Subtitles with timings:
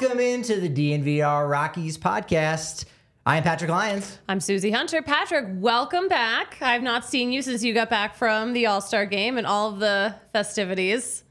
[0.00, 2.86] Welcome into the DNVR Rockies podcast.
[3.26, 4.18] I am Patrick Lyons.
[4.30, 5.02] I'm Susie Hunter.
[5.02, 6.56] Patrick, welcome back.
[6.62, 9.68] I've not seen you since you got back from the All Star game and all
[9.68, 11.22] of the festivities.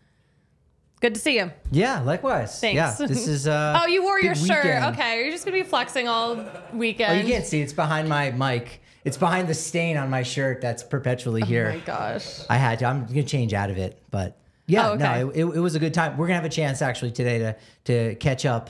[1.02, 1.52] Good to see you.
[1.72, 2.60] Yeah, likewise.
[2.60, 2.76] Thanks.
[2.76, 3.48] Yeah, this is.
[3.48, 4.64] Uh, oh, you wore your shirt.
[4.64, 4.86] weekend.
[4.94, 7.18] Okay, you're just gonna be flexing all weekend.
[7.18, 7.62] Oh, you can't see.
[7.62, 8.84] It's behind my mic.
[9.04, 11.72] It's behind the stain on my shirt that's perpetually here.
[11.74, 12.42] Oh my gosh.
[12.48, 12.86] I had to.
[12.86, 14.38] I'm gonna change out of it, but
[14.70, 15.04] yeah, Oh, okay.
[15.04, 16.18] no, it, it, it was a good time.
[16.18, 18.70] We're gonna have a chance actually today to to catch up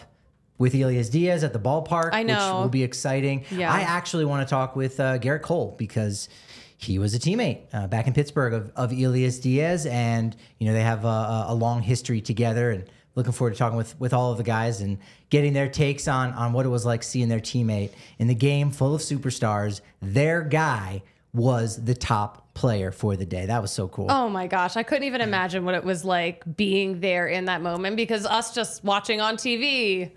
[0.58, 2.34] with Elias Diaz at the ballpark, I know.
[2.58, 3.46] which will be exciting.
[3.52, 3.72] Yeah.
[3.72, 6.28] I actually want to talk with uh, Gerrit Cole because
[6.78, 10.74] he was a teammate uh, back in Pittsburgh of, of Elias Diaz, and you know
[10.74, 12.72] they have a, a, a long history together.
[12.72, 14.98] And looking forward to talking with with all of the guys and
[15.30, 18.72] getting their takes on on what it was like seeing their teammate in the game
[18.72, 19.82] full of superstars.
[20.02, 21.04] Their guy
[21.34, 23.46] was the top player for the day.
[23.46, 24.08] That was so cool.
[24.10, 27.62] Oh my gosh, I couldn't even imagine what it was like being there in that
[27.62, 30.12] moment because us just watching on TV,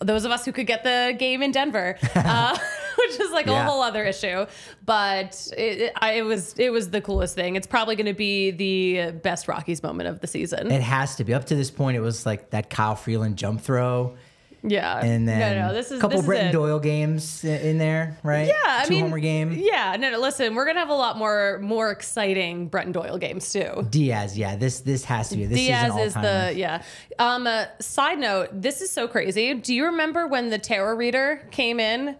[0.00, 2.56] those of us who could get the game in Denver, uh,
[2.98, 3.62] which is like Yeah.
[3.64, 4.44] a whole other issue.
[4.84, 7.56] But it, it, I, it was it was the coolest thing.
[7.56, 10.70] It's probably going to be the best Rockies moment of the season.
[10.70, 11.32] It has to be.
[11.34, 14.16] Up to this point, it was like that Kyle Freeland jump throw,
[14.62, 16.52] yeah, and then no, no, this is a couple this is Bretton it.
[16.52, 18.46] Doyle games in there, right?
[18.48, 19.52] Yeah, I Two mean, homer game.
[19.52, 20.18] Yeah, no, no.
[20.18, 23.86] Listen, we're gonna have a lot more more exciting Brenton Doyle games too.
[23.90, 24.56] Diaz, yeah.
[24.56, 25.46] This this has to be.
[25.46, 26.82] This Diaz is, is the yeah.
[27.18, 29.54] Um, uh, side note: This is so crazy.
[29.54, 32.16] Do you remember when the tarot reader came in?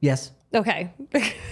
[0.00, 0.92] yes, Okay,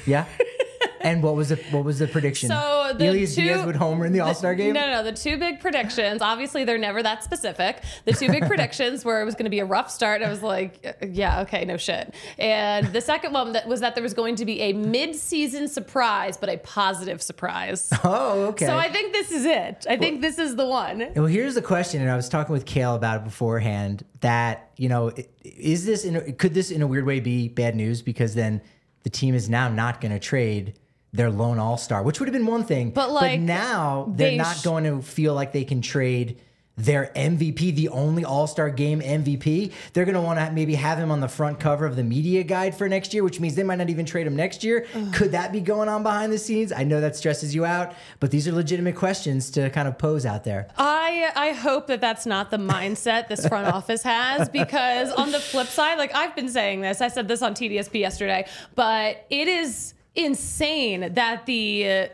[0.06, 0.26] yeah.
[1.02, 2.48] and what was the what was the prediction?
[2.48, 4.72] so the Elias two, Diaz would homer in the All Star game.
[4.72, 5.02] No, no, no.
[5.02, 6.22] The two big predictions.
[6.22, 7.82] Obviously, they're never that specific.
[8.04, 10.22] The two big predictions were it was going to be a rough start.
[10.22, 12.14] I was like, yeah, okay, no shit.
[12.38, 16.36] And the second one that was that there was going to be a mid-season surprise,
[16.36, 17.90] but a positive surprise.
[18.04, 18.66] Oh, okay.
[18.66, 19.86] So I think this is it.
[19.88, 21.12] I think this is the one.
[21.14, 24.04] Well, here's the question, and I was talking with Kale about it beforehand.
[24.20, 25.12] That you know,
[25.44, 28.60] is this in a, could this in a weird way be bad news because then
[29.04, 30.74] the team is now not going to trade
[31.12, 32.90] their lone All Star, which would have been one thing.
[32.90, 36.38] But, like, now they're they not sh- going to feel like they can trade
[36.74, 39.72] their MVP, the only All Star game MVP.
[39.92, 42.42] They're going to want to maybe have him on the front cover of the media
[42.44, 44.86] guide for next year, which means they might not even trade him next year.
[45.12, 46.72] Could that be going on behind the scenes?
[46.72, 50.24] I know that stresses you out, but these are legitimate questions to kind of pose
[50.24, 50.68] out there.
[50.78, 55.40] I I hope that that's not the mindset this front office has because on the
[55.40, 59.46] flip side, like I've been saying this, I said this on TDSP yesterday, but it
[59.46, 62.06] is insane that the uh,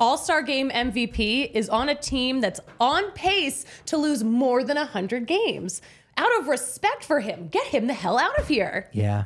[0.00, 5.26] All-Star Game MVP is on a team that's on pace to lose more than 100
[5.26, 5.82] games.
[6.16, 8.90] Out of respect for him, get him the hell out of here.
[8.92, 9.24] Yeah.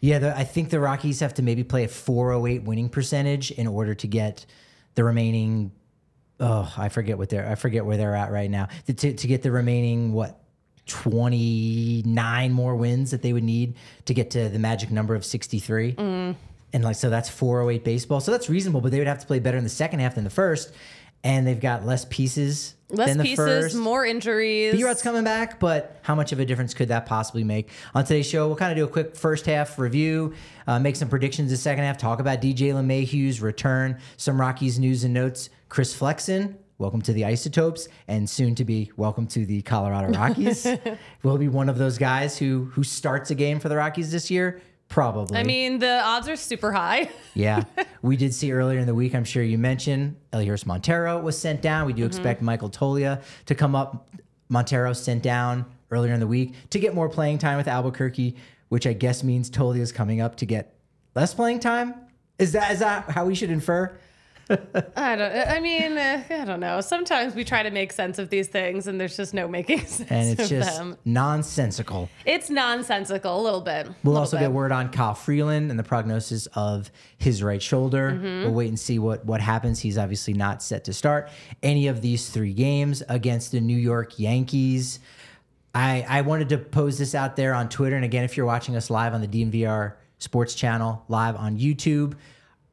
[0.00, 3.68] Yeah, the, I think the Rockies have to maybe play a 408 winning percentage in
[3.68, 4.44] order to get
[4.96, 5.70] the remaining.
[6.40, 7.48] Oh, I forget what they're.
[7.48, 8.66] I forget where they're at right now.
[8.86, 10.42] To, to, to get the remaining what
[10.86, 15.94] 29 more wins that they would need to get to the magic number of 63.
[15.94, 16.36] Mm.
[16.72, 18.20] And like so, that's 408 baseball.
[18.20, 20.24] So that's reasonable, but they would have to play better in the second half than
[20.24, 20.72] the first.
[21.24, 23.76] And they've got less pieces Less than the pieces, first.
[23.76, 24.74] more injuries.
[24.74, 27.70] B-Rod's coming back, but how much of a difference could that possibly make?
[27.94, 30.34] On today's show, we'll kind of do a quick first half review,
[30.66, 35.04] uh, make some predictions the second half, talk about DJ LeMahieu's return, some Rockies news
[35.04, 35.48] and notes.
[35.70, 40.66] Chris Flexen, welcome to the Isotopes, and soon to be welcome to the Colorado Rockies.
[41.22, 44.30] we'll be one of those guys who who starts a game for the Rockies this
[44.30, 44.60] year.
[44.92, 45.38] Probably.
[45.38, 47.10] I mean, the odds are super high.
[47.34, 47.64] Yeah.
[48.02, 51.62] we did see earlier in the week, I'm sure you mentioned, Elehuris Montero was sent
[51.62, 51.86] down.
[51.86, 52.08] We do mm-hmm.
[52.08, 54.06] expect Michael Toglia to come up.
[54.50, 58.36] Montero sent down earlier in the week to get more playing time with Albuquerque,
[58.68, 60.74] which I guess means Toglia is coming up to get
[61.14, 61.94] less playing time.
[62.38, 63.96] Is that is that how we should infer?
[64.96, 65.48] I don't.
[65.48, 66.80] I mean, uh, I don't know.
[66.80, 70.10] Sometimes we try to make sense of these things, and there's just no making sense
[70.10, 70.96] and it's just them.
[71.04, 72.08] nonsensical.
[72.24, 73.86] It's nonsensical a little bit.
[73.86, 74.44] We'll little also bit.
[74.44, 78.12] get word on Kyle Freeland and the prognosis of his right shoulder.
[78.12, 78.42] Mm-hmm.
[78.44, 79.80] We'll wait and see what what happens.
[79.80, 81.30] He's obviously not set to start
[81.62, 85.00] any of these three games against the New York Yankees.
[85.74, 88.76] I I wanted to pose this out there on Twitter, and again, if you're watching
[88.76, 92.14] us live on the DNVR Sports Channel, live on YouTube,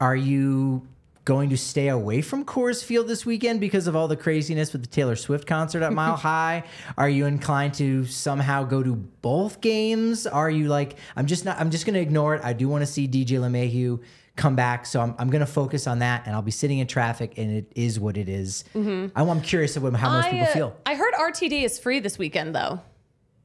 [0.01, 0.88] are you
[1.30, 4.81] going to stay away from Coors Field this weekend because of all the craziness with
[4.81, 6.64] the Taylor Swift concert at Mile High?
[6.98, 10.26] Are you inclined to somehow go to both games?
[10.26, 12.44] Are you like, I'm just not, I'm just going to ignore it.
[12.44, 14.02] I do want to see DJ LeMahieu
[14.38, 14.88] come back.
[14.88, 17.52] So I'm, I'm going to focus on that and I'll be sitting in traffic and
[17.52, 18.64] it is what it is.
[18.74, 20.78] I, am curious about how most I, people uh, feel.
[20.88, 22.82] I heard RTD is free this weekend, though.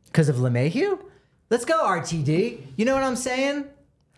[0.07, 0.99] Because of LeMahieu?
[1.51, 2.63] Let's go, RTD.
[2.77, 3.67] You know what I'm saying?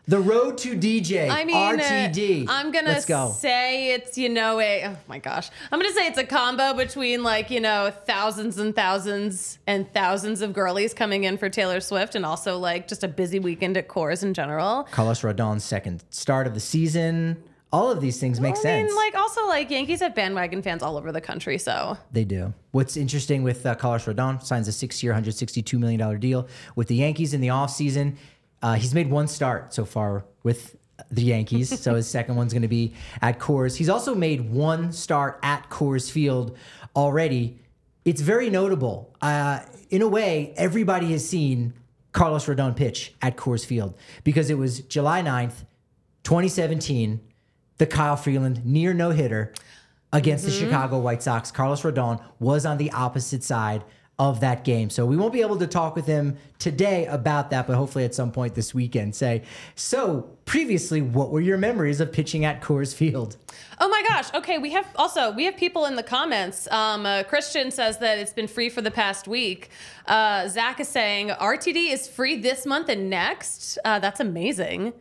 [0.09, 1.29] The road to DJ.
[1.29, 2.47] I mean, uh, RTD.
[2.49, 3.33] I'm gonna Let's go.
[3.37, 7.25] say it's you know a oh my gosh, I'm gonna say it's a combo between
[7.25, 12.15] like you know thousands and thousands and thousands of girlies coming in for Taylor Swift,
[12.15, 14.85] and also like just a busy weekend at Coors in general.
[14.93, 17.43] Carlos Rodon's second start of the season.
[17.73, 18.89] All of these things make I sense.
[18.89, 22.55] mean, like also like Yankees have bandwagon fans all over the country, so They do.
[22.71, 27.35] What's interesting with uh, Carlos Rodon signs a six-year, $162 million deal with the Yankees
[27.35, 28.15] in the offseason.
[28.63, 30.77] Uh, he's made one start so far with
[31.11, 33.77] the Yankees, so his second one's going to be at Coors.
[33.77, 36.57] He's also made one start at Coors Field
[36.95, 37.61] already.
[38.05, 39.15] It's very notable.
[39.21, 39.61] Uh,
[39.91, 41.75] in a way, everybody has seen
[42.13, 43.95] Carlos Rodon pitch at Coors Field
[44.25, 45.65] because it was July 9th,
[46.25, 47.21] 2017,
[47.79, 49.53] the Kyle Freeland near no hitter
[50.13, 51.51] against the Chicago White Sox.
[51.51, 53.85] Carlos Rodon was on the opposite side
[54.19, 54.89] of that game.
[54.89, 58.15] So we won't be able to talk with him today about that, but hopefully at
[58.15, 59.43] some point this weekend say,
[59.75, 63.37] so previously, what were your memories of pitching at Coors Field?
[63.79, 64.33] Oh my gosh.
[64.33, 66.67] Okay, we have also we have people in the comments.
[66.71, 69.69] Um, uh, Christian says that it's been free for the past week.
[70.07, 73.77] Uh, Zach is saying RTD is free this month and next.
[73.85, 74.95] Uh, that's amazing.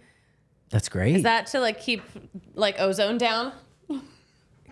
[0.71, 1.15] That's great.
[1.15, 2.01] Is that to like keep
[2.53, 3.53] like ozone down?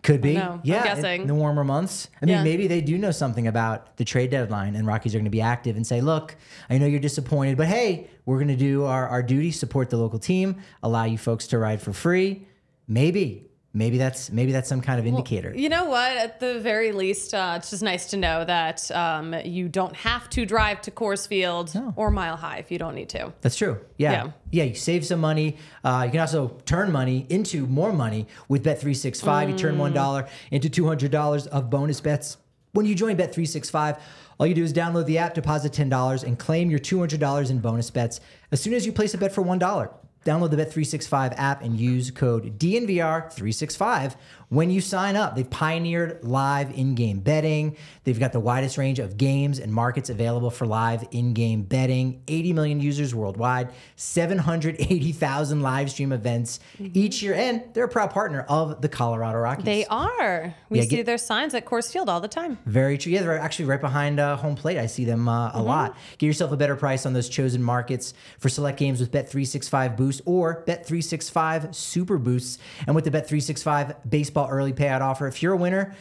[0.04, 0.38] Could be.
[0.38, 0.78] I'm Yeah.
[0.80, 1.22] in- guessing.
[1.22, 2.10] In the warmer months.
[2.22, 2.44] I mean, Yeah.
[2.44, 5.42] maybe they do know something about the trade deadline and Rockies are going to be
[5.42, 6.36] active and say, look,
[6.70, 9.98] I know you're disappointed, but hey, we're going to do our, our duty, support the
[9.98, 12.48] local team, allow you folks to ride for free.
[12.88, 13.48] Maybe.
[13.76, 15.52] Maybe that's maybe that's some kind of indicator.
[15.56, 16.12] You know what?
[16.16, 20.30] At the very least, uh, it's just nice to know that um, you don't have
[20.32, 23.34] to drive to Coors Field or Mile High if you don't need to.
[23.42, 23.80] That's true.
[23.98, 24.12] Yeah.
[24.12, 24.32] Yeah.
[24.52, 24.64] Yeah.
[24.66, 25.58] you save some money.
[25.84, 29.50] Uh, you can also turn money into more money with Bet365.
[29.50, 32.38] You turn $1 into $200 of bonus bets.
[32.74, 34.00] When you join Bet365,
[34.40, 37.90] all you do is download the app, deposit $10, and claim your $200 in bonus
[37.90, 38.20] bets
[38.52, 39.94] as soon as you place a bet for $1.
[40.26, 44.16] Download the Bet365 app and use code DNVR365
[44.54, 45.36] when you sign up.
[45.36, 47.76] They've pioneered live in game betting.
[48.04, 52.22] They've got the widest range of games and markets available for live in game betting.
[52.28, 58.42] 80 million users worldwide, 780,000 live stream events each year, and they're a proud partner
[58.48, 59.66] of the Colorado Rockies.
[59.66, 60.54] They are.
[60.70, 62.58] We Yeah, see get- their signs at Coors Field all the time.
[62.66, 63.12] Very true.
[63.12, 64.78] Yeah, they're actually right behind uh, home plate.
[64.78, 65.98] I see them uh, a lot.
[66.18, 70.22] Get yourself a better price on those chosen markets for select games with Bet365 Boost
[70.26, 72.60] or Bet365 Super Boosts.
[72.86, 75.96] And with the Bet365 baseball early payout offer, if you're a winner,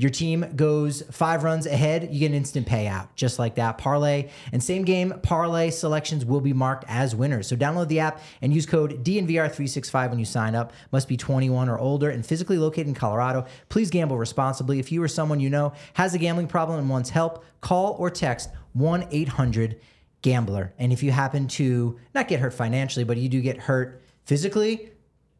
[0.00, 3.78] your team goes five runs ahead, you get an instant payout, just like that.
[3.78, 7.48] Parlay and same game parlay selections will be marked as winners.
[7.48, 10.72] So download the app and use code DNVR365 when you sign up.
[10.92, 13.44] Must be 21 or older and physically located in Colorado.
[13.70, 14.78] Please gamble responsibly.
[14.78, 18.08] If you or someone you know has a gambling problem and wants help, call or
[18.08, 19.80] text 1 800
[20.22, 20.74] Gambler.
[20.78, 24.90] And if you happen to not get hurt financially, but you do get hurt physically,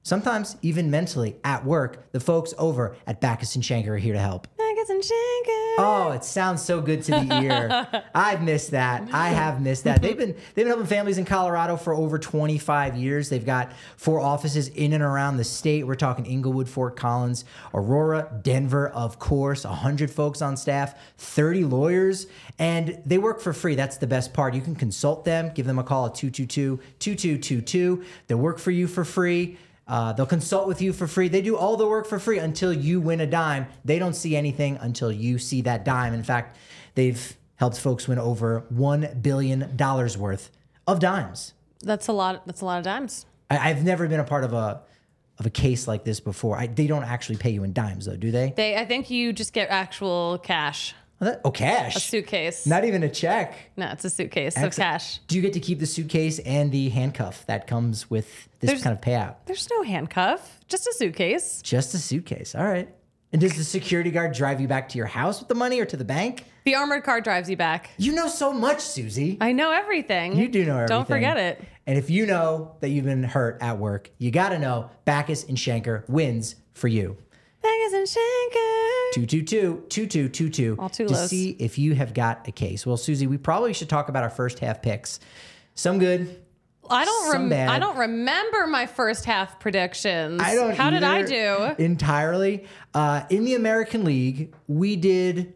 [0.02, 4.18] sometimes even mentally at work, the folks over at Bachus and Schanker are here to
[4.18, 4.46] help.
[4.58, 5.74] Nuggets and Shanker.
[5.80, 8.04] Oh, it sounds so good to the ear.
[8.14, 9.08] I've missed that.
[9.12, 10.02] I have missed that.
[10.02, 13.28] They've been they've been helping families in Colorado for over 25 years.
[13.28, 15.86] They've got four offices in and around the state.
[15.86, 22.26] We're talking Englewood, Fort Collins, Aurora, Denver, of course, 100 folks on staff, 30 lawyers,
[22.58, 23.74] and they work for free.
[23.74, 24.54] That's the best part.
[24.54, 28.04] You can consult them, give them a call at 222-2222.
[28.26, 29.58] They'll work for you for free.
[29.88, 31.28] Uh, they'll consult with you for free.
[31.28, 33.66] They do all the work for free until you win a dime.
[33.84, 36.12] They don't see anything until you see that dime.
[36.12, 36.58] In fact,
[36.94, 39.76] they've helped folks win over $1 billion
[40.18, 40.50] worth
[40.86, 41.54] of dimes.
[41.80, 42.46] That's a lot.
[42.46, 43.24] That's a lot of dimes.
[43.50, 44.82] I, I've never been a part of a
[45.38, 46.58] of a case like this before.
[46.58, 48.52] I, they don't actually pay you in dimes, though, do they?
[48.56, 50.94] They, I think you just get actual cash.
[51.20, 51.96] Oh, cash.
[51.96, 52.66] A suitcase.
[52.66, 53.56] Not even a check.
[53.76, 55.18] no, it's a suitcase of cash.
[55.26, 58.82] Do you get to keep the suitcase and the handcuff that comes with this There's-
[58.82, 59.34] kind of payout?
[59.46, 61.60] There's no handcuff, just a suitcase.
[61.62, 62.54] Just a suitcase.
[62.54, 62.88] All right.
[63.32, 65.84] And does the security guard drive you back to your house with the money or
[65.86, 66.44] to the bank?
[66.64, 67.90] The armored car drives you back.
[67.98, 69.36] You know so much, Susie.
[69.40, 70.34] I know everything.
[70.36, 70.96] You do know everything.
[70.96, 71.62] Don't forget it.
[71.86, 75.46] And if you know that you've been hurt at work, you got to know Bachus
[75.48, 77.16] and Schanker wins for you.
[77.62, 79.12] Vegas and Schenker.
[79.14, 81.28] 222 All two to lows.
[81.30, 82.86] see if you have got a case.
[82.86, 85.20] Well, Susie, we probably should talk about our first half picks.
[85.74, 86.42] Some good.
[86.90, 87.32] I don't.
[87.32, 87.68] Some bad.
[87.68, 90.40] I don't remember my first half predictions.
[90.42, 91.74] I don't How did I do?
[91.82, 92.64] entirely.
[92.94, 95.54] Uh, in the American League, we did.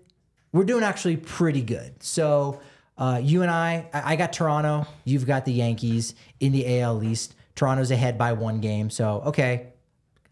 [0.53, 2.03] We're doing actually pretty good.
[2.03, 2.61] So
[2.99, 4.87] uh, you and I, I I got Toronto.
[5.05, 7.35] You've got the Yankees in the AL East.
[7.55, 8.91] Toronto's ahead by one game.
[8.91, 9.72] So okay,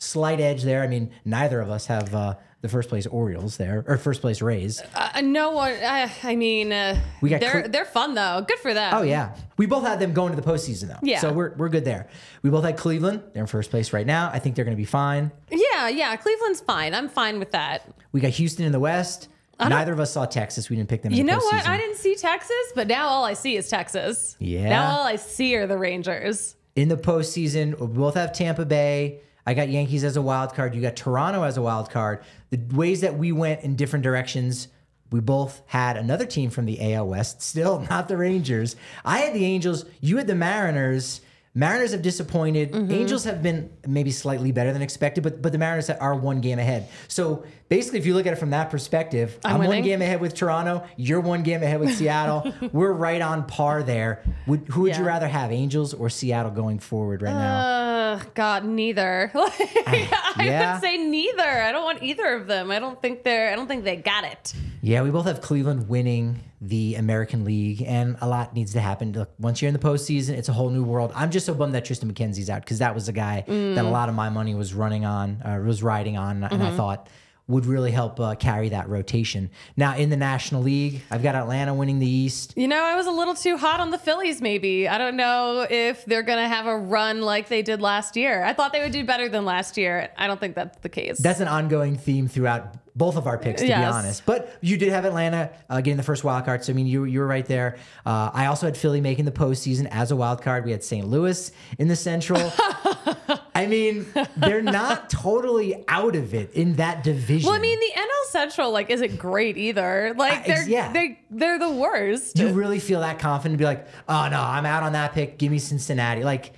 [0.01, 0.83] slight edge there.
[0.83, 4.43] I mean, neither of us have uh, the first place Orioles there or first place
[4.43, 4.83] Rays.
[4.95, 5.73] Uh, no one.
[5.73, 8.45] I, I mean, uh, We got they're they're fun though.
[8.49, 8.93] Good for them.
[8.95, 10.99] Oh yeah, we both had them going to the postseason though.
[11.03, 11.21] Yeah.
[11.21, 12.09] So we're we're good there.
[12.43, 13.23] We both had Cleveland.
[13.33, 14.31] They're in first place right now.
[14.33, 15.31] I think they're going to be fine.
[15.51, 16.17] Yeah, yeah.
[16.17, 16.95] Cleveland's fine.
[16.95, 17.87] I'm fine with that.
[18.13, 19.29] We got Houston in the West.
[19.59, 20.71] Neither of us saw Texas.
[20.71, 21.13] We didn't pick them.
[21.13, 21.67] In You the know what?
[21.69, 24.35] I didn't see Texas, but now all I see is Texas.
[24.39, 24.71] Yeah.
[24.71, 26.57] Now all I see are the Rangers.
[26.77, 27.79] in the postseason.
[27.79, 29.21] We both have Tampa Bay.
[29.47, 30.75] I got Yankees as a wild card.
[30.75, 32.23] You got Toronto as a wild card.
[32.51, 34.69] The ways that we went in different directions,
[35.11, 38.77] we both had another team from the AL West, still not the Rangers.
[39.05, 39.85] I had the Angels.
[40.01, 41.21] You had the Mariners.
[41.53, 42.71] Mariners have disappointed.
[42.71, 42.93] Mm-hmm.
[42.93, 46.61] Angels have been maybe slightly better than expected, but but the Mariners are one game
[46.61, 46.89] ahead.
[47.09, 50.35] So basically, if you look at it from that perspective, I'm, one game ahead with
[50.35, 50.87] Toronto.
[50.97, 52.55] You're one game ahead with Seattle.
[52.73, 54.23] We're right on par there.
[54.47, 57.59] Would, who would you rather have, Angels or Seattle going forward right now?
[57.59, 59.33] Uh, God, neither.
[59.35, 60.75] I yeah.
[60.75, 61.43] would say neither.
[61.43, 62.71] I don't want either of them.
[62.71, 63.53] I don't think they're.
[63.53, 64.55] I don't think they got it.
[64.83, 69.13] Yeah, we both have Cleveland winning the American League, and a lot needs to happen.
[69.13, 71.13] Look, once you're in the postseason, it's a whole new world.
[71.15, 73.89] I'm just so bummed that Tristan McKenzie's out because that was the guy that a
[73.89, 77.09] lot of my money was running on, uh, was riding on, and I thought
[77.51, 79.51] would really help uh, carry that rotation.
[79.77, 82.55] Now in the National League, I've got Atlanta winning the East.
[82.57, 84.41] You know, I was a little too hot on the Phillies.
[84.41, 88.45] Maybe I don't know if they're gonna have a run like they did last year.
[88.45, 90.11] I thought they would do better than last year.
[90.17, 91.19] I don't think that's the case.
[91.19, 94.27] That's an ongoing theme throughout both of our picks, to be honest.
[94.27, 97.05] But you did have Atlanta uh, getting the first wild card, so I mean, you
[97.05, 97.79] you were right there.
[98.05, 100.67] Uh, I also had Philly making the postseason as a wild card.
[100.67, 101.09] We had St.
[101.09, 102.53] Louis in the Central.
[103.55, 104.05] I mean,
[104.37, 107.47] they're not totally out of it in that division.
[107.47, 110.15] well, I mean, the NL Central like isn't great either.
[110.15, 110.93] Like they're yeah.
[110.93, 112.39] they they're the worst.
[112.39, 115.39] you really feel that confident to be like, oh no, I'm out on that pick.
[115.39, 116.23] Give me Cincinnati.
[116.23, 116.53] Like,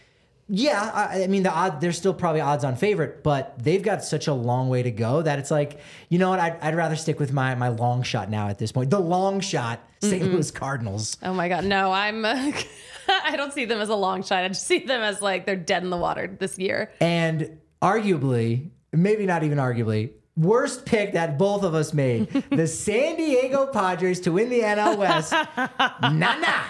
[0.55, 4.05] yeah, I, I mean, the odd, they're still probably odds on favorite, but they've got
[4.05, 5.81] such a long way to go that it's like,
[6.11, 6.41] you know what?
[6.41, 8.91] I'd, I'd rather stick with my my long shot now at this point.
[8.91, 10.23] The long shot, St.
[10.23, 11.17] Louis Cardinals.
[11.23, 11.91] Oh my god, no!
[11.91, 12.27] I'm.
[12.27, 12.53] Uh,
[13.09, 14.45] I don't see them as a long shot.
[14.45, 16.93] I just see them as like they're dead in the water this year.
[17.01, 23.17] And arguably, maybe not even arguably, worst pick that both of us made the San
[23.17, 25.33] Diego Padres to win the NL West.
[25.57, 26.63] nah, nah.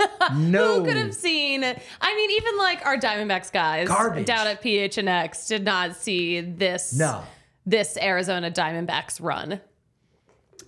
[0.34, 0.80] No.
[0.80, 1.64] Who could have seen?
[1.64, 4.26] I mean, even like our Diamondbacks guys Garbage.
[4.26, 6.92] down at PHNX did not see this.
[6.96, 7.22] No.
[7.66, 9.60] This Arizona Diamondbacks run.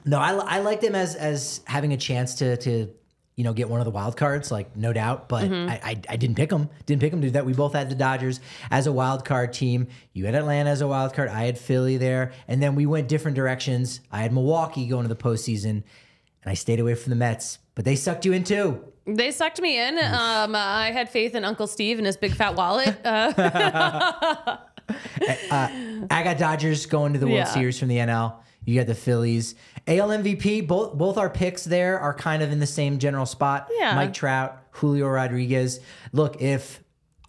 [0.05, 2.89] No, I, I like them as as having a chance to to
[3.37, 5.29] you know get one of the wild cards, like no doubt.
[5.29, 5.71] But Mm-hmm.
[5.71, 6.69] I, I I didn't pick them.
[6.87, 7.47] Didn't pick them to do that.
[7.47, 9.87] We both had the Dodgers as a wild card team.
[10.12, 11.29] You had Atlanta as a wild card.
[11.29, 14.01] I had Philly there, and then we went different directions.
[14.11, 15.85] I had Milwaukee going to the postseason, and
[16.47, 17.59] I stayed away from the Mets.
[17.75, 18.85] But they sucked you in too.
[19.07, 19.99] They sucked me in.
[19.99, 22.97] Um, I had faith in Uncle Steve and his big fat wallet.
[25.51, 25.69] Uh,
[26.11, 27.45] I got Dodgers going to the World Yeah.
[27.45, 28.35] Series from the NL.
[28.65, 29.55] You got the Phillies.
[29.87, 33.69] AL MVP, both both our picks there are kind of in the same general spot.
[33.79, 33.95] Yeah.
[33.95, 35.81] Mike Trout, Julio Rodriguez.
[36.13, 36.82] Look, if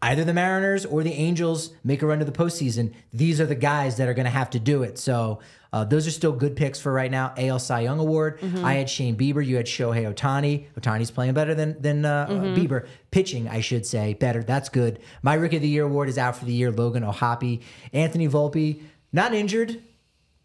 [0.03, 3.55] either the Mariners or the Angels make a run to the postseason, these are the
[3.55, 4.97] guys that are going to have to do it.
[4.97, 5.39] So
[5.71, 7.33] uh, those are still good picks for right now.
[7.37, 8.39] AL Cy Young Award.
[8.63, 9.43] I had Shane Bieber.
[9.43, 10.65] You had Shohei Ohtani.
[10.79, 12.85] Ohtani's playing better than than uh, uh, Bieber.
[13.11, 14.43] Pitching, I should say, better.
[14.43, 14.99] That's good.
[15.23, 16.71] My Rookie of the Year award is out for the year.
[16.71, 18.81] Logan O'Hoppe, Anthony Volpe,
[19.11, 19.81] not injured,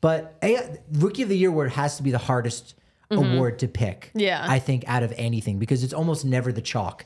[0.01, 0.43] but
[0.93, 2.75] Rookie of the Year award has to be the hardest
[3.11, 4.11] award to pick.
[4.15, 4.45] Yeah.
[4.47, 7.05] I think out of anything because it's almost never the chalk,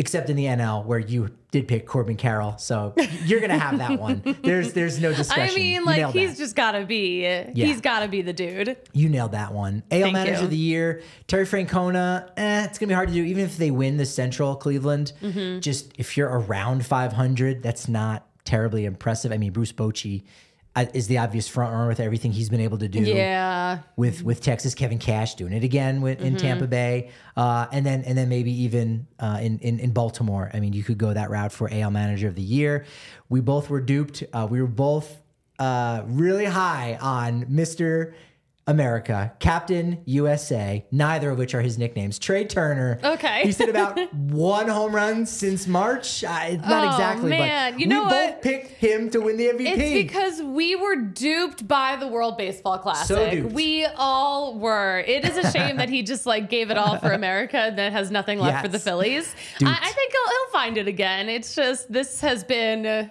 [0.00, 2.56] except in the NL where you did pick Corbin Carroll.
[2.56, 2.94] So
[3.26, 4.22] you're gonna have that one.
[4.42, 5.52] There's there's no discussion.
[5.52, 6.38] I mean, like he's that.
[6.38, 7.22] just gotta be.
[7.54, 8.78] He's gotta be the dude.
[8.94, 9.82] You nailed that one.
[9.90, 10.44] AL Thank Manager you.
[10.44, 12.30] of the Year, Terry Francona.
[12.38, 15.12] Eh, it's gonna be hard to do, even if they win the Central Cleveland.
[15.22, 15.60] Mm-hmm.
[15.60, 19.32] Just if you're around 500, that's not terribly impressive.
[19.32, 20.22] I mean, Bruce Bochy
[20.94, 23.80] is the obvious front runner with everything he's been able to do Yeah.
[23.96, 24.74] with with Texas.
[24.74, 28.52] Kevin Cash doing it again with, in Tampa Bay, uh, and then and then maybe
[28.62, 30.50] even uh, in, in in Baltimore.
[30.54, 32.84] I mean, you could go that route for AL Manager of the Year.
[33.28, 34.22] We both were duped.
[34.32, 35.20] Uh, we were both
[35.58, 38.14] uh, really high on Mister.
[38.70, 42.18] America, Captain USA, neither of which are his nicknames.
[42.18, 42.98] Trea Turner.
[43.02, 43.42] Okay.
[43.42, 46.22] He's hit about one home run since March.
[46.24, 47.72] Uh, not Oh, exactly, man.
[47.72, 48.42] but You know we both what?
[48.42, 49.66] picked him to win the MVP.
[49.76, 53.08] It's because we were duped by the World Baseball Classic.
[53.16, 53.52] So duped.
[53.52, 55.00] We all were.
[55.06, 57.90] It is a shame that he just like gave it all for America and then
[57.92, 59.34] has nothing left for the Phillies.
[59.62, 61.28] I, I think he'll, he'll find it again.
[61.28, 63.08] It's just this has been uh,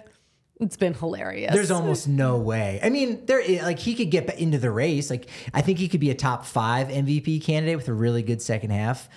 [0.60, 1.52] it's been hilarious.
[1.52, 2.78] There's almost no way.
[2.82, 5.10] I mean, there like he could get into the race.
[5.10, 8.40] Like I think he could be a top five MVP candidate with a really good
[8.42, 9.08] second half.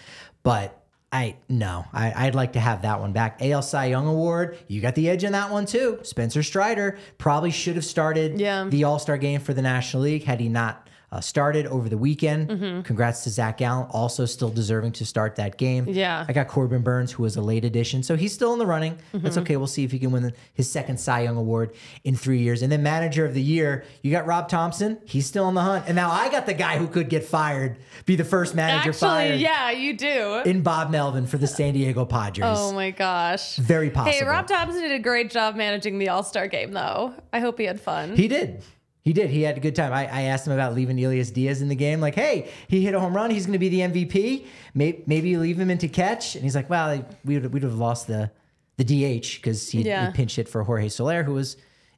[0.44, 0.80] But
[1.12, 3.38] I no, I, I'd like to have that one back.
[3.42, 6.00] AL Cy Young Award, you got the edge in that one too.
[6.02, 8.66] Spencer Strider probably should have started Yeah.
[8.68, 10.83] the All Star game for the National League had he not.
[11.14, 12.50] Uh, started over the weekend.
[12.50, 12.82] Mm-hmm.
[12.82, 15.86] Congrats to Zach Gallen, also still deserving to start that game.
[15.88, 16.26] Yeah.
[16.28, 18.98] I got Corbin Burnes, who was a late addition, so he's still in the running.
[19.12, 19.44] That's Mm-hmm.
[19.44, 19.58] okay.
[19.58, 22.64] We'll see if he can win his second Cy Young award in three years.
[22.64, 24.98] And then Manager of the Year, you got Rob Thomson.
[25.06, 25.86] He's still on the hunt.
[25.86, 27.78] And now I got the guy who could get fired,
[28.08, 30.42] be the first manager Actually, fired yeah, you do.
[30.46, 32.58] in Bob Melvin for the San Diego Padres.
[32.58, 33.58] Oh my gosh.
[33.58, 34.14] Very possible.
[34.18, 37.14] Hey, Rob Thomson did a great job managing the All Star game, though.
[37.32, 38.16] I hope he had fun.
[38.16, 38.64] He did.
[39.04, 39.30] He did.
[39.30, 39.92] He had a good time.
[39.92, 42.00] I, I asked him about leaving Elias Diaz in the game.
[42.00, 43.32] Like, hey, he hit a home run.
[43.32, 44.46] He's going to be the MVP.
[44.74, 46.36] Maybe, maybe you leave him into catch.
[46.36, 48.32] And he's like, well, we would we'd have lost the
[48.78, 50.08] the DH because he, Yeah.
[50.08, 51.58] he pinch hit for Jorge Soler, who was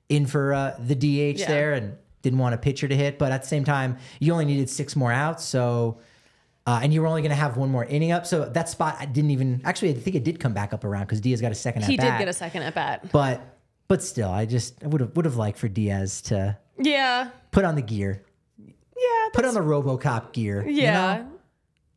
[0.09, 1.47] in for uh, the DH Yeah.
[1.47, 3.19] there and didn't want a pitcher to hit.
[3.19, 5.43] But at the same time, you only needed six more outs.
[5.45, 5.99] So.
[6.67, 8.97] Uh, and you were only going to have one more inning up, so that spot
[8.99, 9.61] I didn't even.
[9.65, 11.83] Actually, I think it did come back up around because Diaz got a second.
[11.83, 12.05] he at bat.
[12.05, 13.11] He did get a second at bat.
[13.11, 17.29] but but still, I just I would have would have liked for Diaz to Yeah.
[17.51, 18.23] put on the gear,
[18.57, 19.29] Yeah.
[19.33, 20.63] put on the RoboCop gear.
[20.67, 21.17] you Yeah.
[21.17, 21.27] know?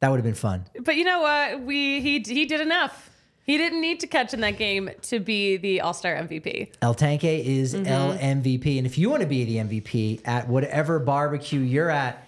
[0.01, 0.65] that would have been fun.
[0.85, 1.63] But you know what?
[1.63, 3.11] We he he did enough.
[3.45, 6.69] He didn't need to catch in that game to be the All Star MVP.
[6.83, 7.87] El Tanque is Mm-hmm.
[7.87, 12.25] L MVP, and if you want to be the MVP at whatever barbecue you're at,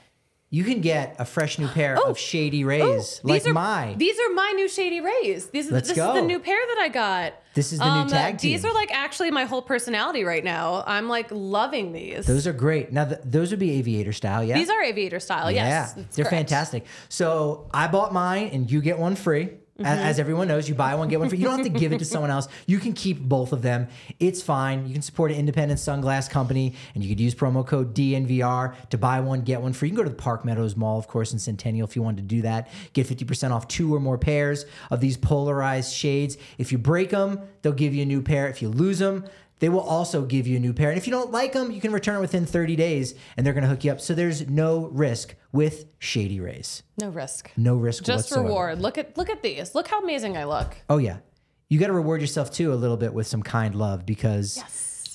[0.48, 2.10] you can get a fresh new pair Oh.
[2.10, 3.94] of Shady Rays like these are my.
[3.96, 5.46] these are my new Shady Rays.
[5.50, 6.08] These Let's this go.
[6.14, 7.34] is the new pair that I got.
[7.54, 8.52] This is the new um, tag team.
[8.52, 10.84] These are like actually my whole personality right now.
[10.86, 12.26] I'm like loving these.
[12.26, 12.92] those are great.
[12.92, 14.54] Now th- those would be aviator style, yeah.
[14.54, 15.50] these are aviator style.
[15.50, 16.50] Yes, yeah, that's they're correct.
[16.50, 16.86] fantastic.
[17.08, 19.50] So I bought mine, and you get one free.
[19.80, 19.86] Mm-hmm.
[19.86, 21.38] As everyone knows, you buy one, get one free.
[21.38, 22.48] You don't have to give it to someone else.
[22.66, 23.88] You can keep both of them.
[24.18, 24.86] It's fine.
[24.86, 28.98] You can support an independent sunglass company, and you could use promo code DNVR to
[28.98, 29.88] buy one, get one free.
[29.88, 32.28] You can go to the Park Meadows Mall, of course, in Centennial if you wanted
[32.28, 32.68] to do that.
[32.92, 36.36] Get 50% off two or more pairs of these polarized shades.
[36.58, 38.48] If you break them, they'll give you a new pair.
[38.48, 39.24] If you lose them,
[39.60, 40.88] they will also give you a new pair.
[40.90, 43.52] And if you don't like them, you can return it within 30 days and they're
[43.52, 44.00] going to hook you up.
[44.00, 46.82] So there's no risk with Shady Rays.
[46.98, 47.50] No risk.
[47.56, 48.48] No risk Just whatsoever.
[48.48, 48.80] reward.
[48.80, 49.74] Look at look at these.
[49.74, 50.76] Look how amazing I look.
[50.88, 51.18] Oh, yeah.
[51.68, 54.60] You got to reward yourself too a little bit with some kind love because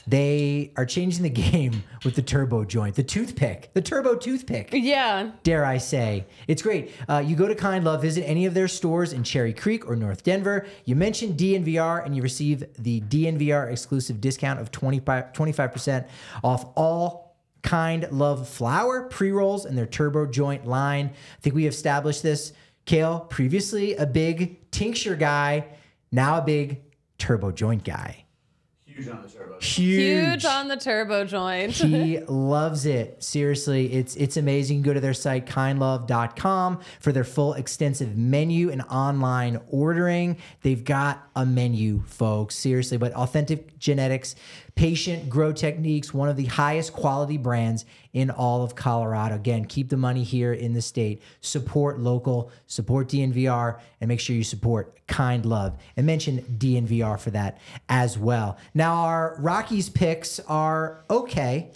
[0.07, 4.69] they are changing the game with the turbo joint, the toothpick, the turbo toothpick.
[4.71, 5.31] Yeah.
[5.43, 6.25] dare I say.
[6.47, 6.91] It's great.
[7.09, 9.95] Uh, you go to Kind Love, visit any of their stores in Cherry Creek or
[9.95, 10.67] North Denver.
[10.85, 16.07] You mention DNVR and you receive the DNVR exclusive discount of 25, 25%
[16.43, 17.25] off all
[17.63, 21.07] Kind Love flour, pre rolls, and their turbo joint line.
[21.07, 22.53] I think we have established this.
[22.85, 25.65] Kale, previously a big tincture guy,
[26.11, 26.83] now a big
[27.17, 28.24] turbo joint guy.
[28.95, 29.59] Huge on the turbo.
[29.59, 30.31] Huge.
[30.31, 31.73] Huge on the turbo joint.
[31.73, 33.21] he loves it.
[33.21, 34.83] Seriously, it's it's amazing.
[34.83, 40.37] Go to their site kindlove.com for their full extensive menu and online ordering.
[40.61, 42.55] They've got a menu, folks.
[42.55, 44.35] Seriously, but authentic genetics,
[44.75, 49.35] patient grow techniques, one of the highest quality brands in all of Colorado.
[49.35, 51.21] Again, keep the money here in the state.
[51.41, 55.77] Support local, support DNVR, and make sure you support Kind Love.
[55.95, 58.57] And mention DNVR for that as well.
[58.73, 61.71] Now, our Rockies picks are okay.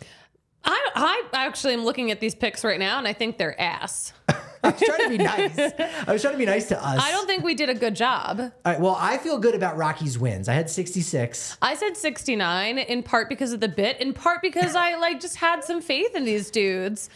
[0.65, 4.11] I, I actually am looking at these picks right now and I think they're ass.
[4.69, 5.59] I was trying to be nice.
[6.07, 6.99] I was trying to be nice to us.
[7.01, 8.39] I don't think we did a good job.
[8.39, 10.47] All right, well, I feel good about Rocky's wins.
[10.47, 11.57] I had 66.
[11.61, 15.37] I said 69 in part because of the bit, in part because I like just
[15.37, 17.09] had some faith in these dudes.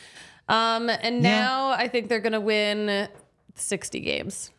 [0.49, 3.07] Um, and now I think they're gonna win
[3.55, 4.51] 60 games.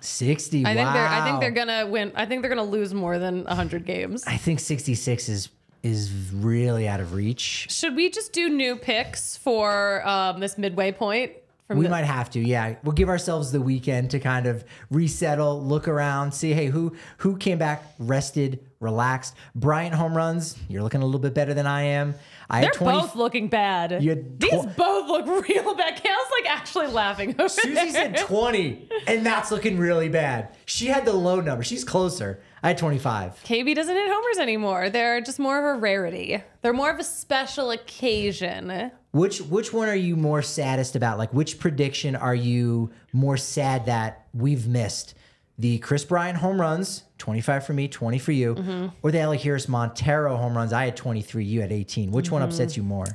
[0.00, 0.64] 60.
[0.64, 0.74] I wow.
[0.74, 2.12] think they're I think they're gonna win.
[2.14, 4.24] I think they're gonna lose more than 100 games.
[4.26, 5.48] I think 66 is
[5.82, 7.68] is really out of reach.
[7.70, 11.32] Should we just do new picks for um, this midway point
[11.68, 12.40] we might have to.
[12.40, 16.96] Yeah, we'll give ourselves the weekend to kind of resettle, look around, see hey who
[17.18, 19.34] who came back rested, relaxed.
[19.54, 20.56] Bryant home runs.
[20.68, 22.14] You're looking a little bit better than I am.
[22.50, 22.98] I They're 20.
[23.00, 24.00] both looking bad.
[24.00, 26.02] These both look real bad.
[26.02, 27.90] Kale's like actually laughing over Susie there.
[27.92, 30.56] said 20, and that's looking really bad.
[30.64, 31.62] She had the low number.
[31.62, 32.40] She's closer.
[32.62, 33.42] I had 25.
[33.44, 34.88] KB doesn't hit homers anymore.
[34.90, 36.42] They're just more of a rarity.
[36.62, 38.90] They're more of a special occasion.
[39.10, 41.16] Which which one are you more saddest about?
[41.18, 45.14] Like which prediction are you more sad that we've missed?
[45.58, 48.86] The Kris Bryant home runs, 25 for me, 20 for you, Mm-hmm.
[49.02, 50.72] or the Elehuris Montero home runs?
[50.72, 52.12] I had 23, you had 18.
[52.12, 52.34] Which Mm-hmm.
[52.34, 53.06] one upsets you more?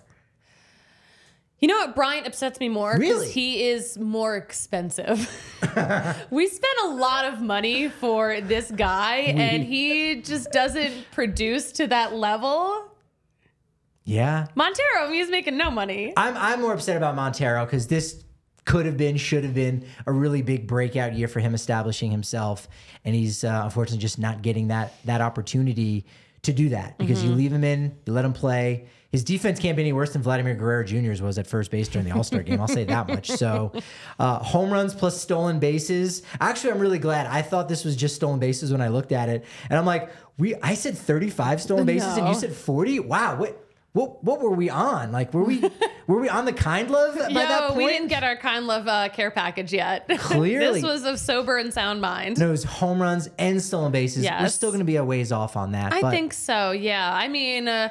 [1.60, 1.95] You know what?
[1.95, 3.08] Bryant upsets me more Really?
[3.13, 5.29] because he is more expensive.
[6.32, 11.88] we spent a lot of money for this guy, and he just doesn't produce to
[11.88, 12.89] that level.
[14.06, 14.48] Yeah.
[14.56, 16.13] Montero, he's making no money.
[16.18, 18.24] I'm I'm more upset about Montero because this
[18.66, 22.68] could have been, should have been a really big breakout year for him establishing himself,
[23.04, 26.06] and he's uh, unfortunately just not getting that that opportunity
[26.44, 27.30] to do that because Mm-hmm.
[27.30, 28.88] you leave him in, you let him play.
[29.12, 32.06] His defense can't be any worse than Vladimir Guerrero Jr.'s was at first base during
[32.08, 32.60] the All Star game.
[32.60, 33.30] I'll say that much.
[33.30, 33.72] So,
[34.20, 36.24] uh, home runs plus stolen bases.
[36.42, 37.28] Actually, I'm really glad.
[37.28, 40.10] I thought this was just stolen bases when I looked at it, and I'm like,
[40.38, 40.56] we.
[40.56, 43.02] I said 35 stolen bases, and you said 40.
[43.02, 43.62] Wow, what?
[43.93, 45.12] What, what were we on?
[45.12, 45.62] Like, were we
[46.08, 47.77] were we on the kind love by that point?
[47.77, 50.10] we didn't get our kind love uh, care package yet.
[50.19, 50.82] Clearly.
[50.82, 52.39] this was of sober and sound mind.
[52.39, 54.27] No, it was home runs and stolen bases.
[54.27, 55.93] We're still going to be a ways off on that.
[55.93, 56.71] I but think so.
[56.71, 57.13] Yeah.
[57.13, 57.89] I mean, uh,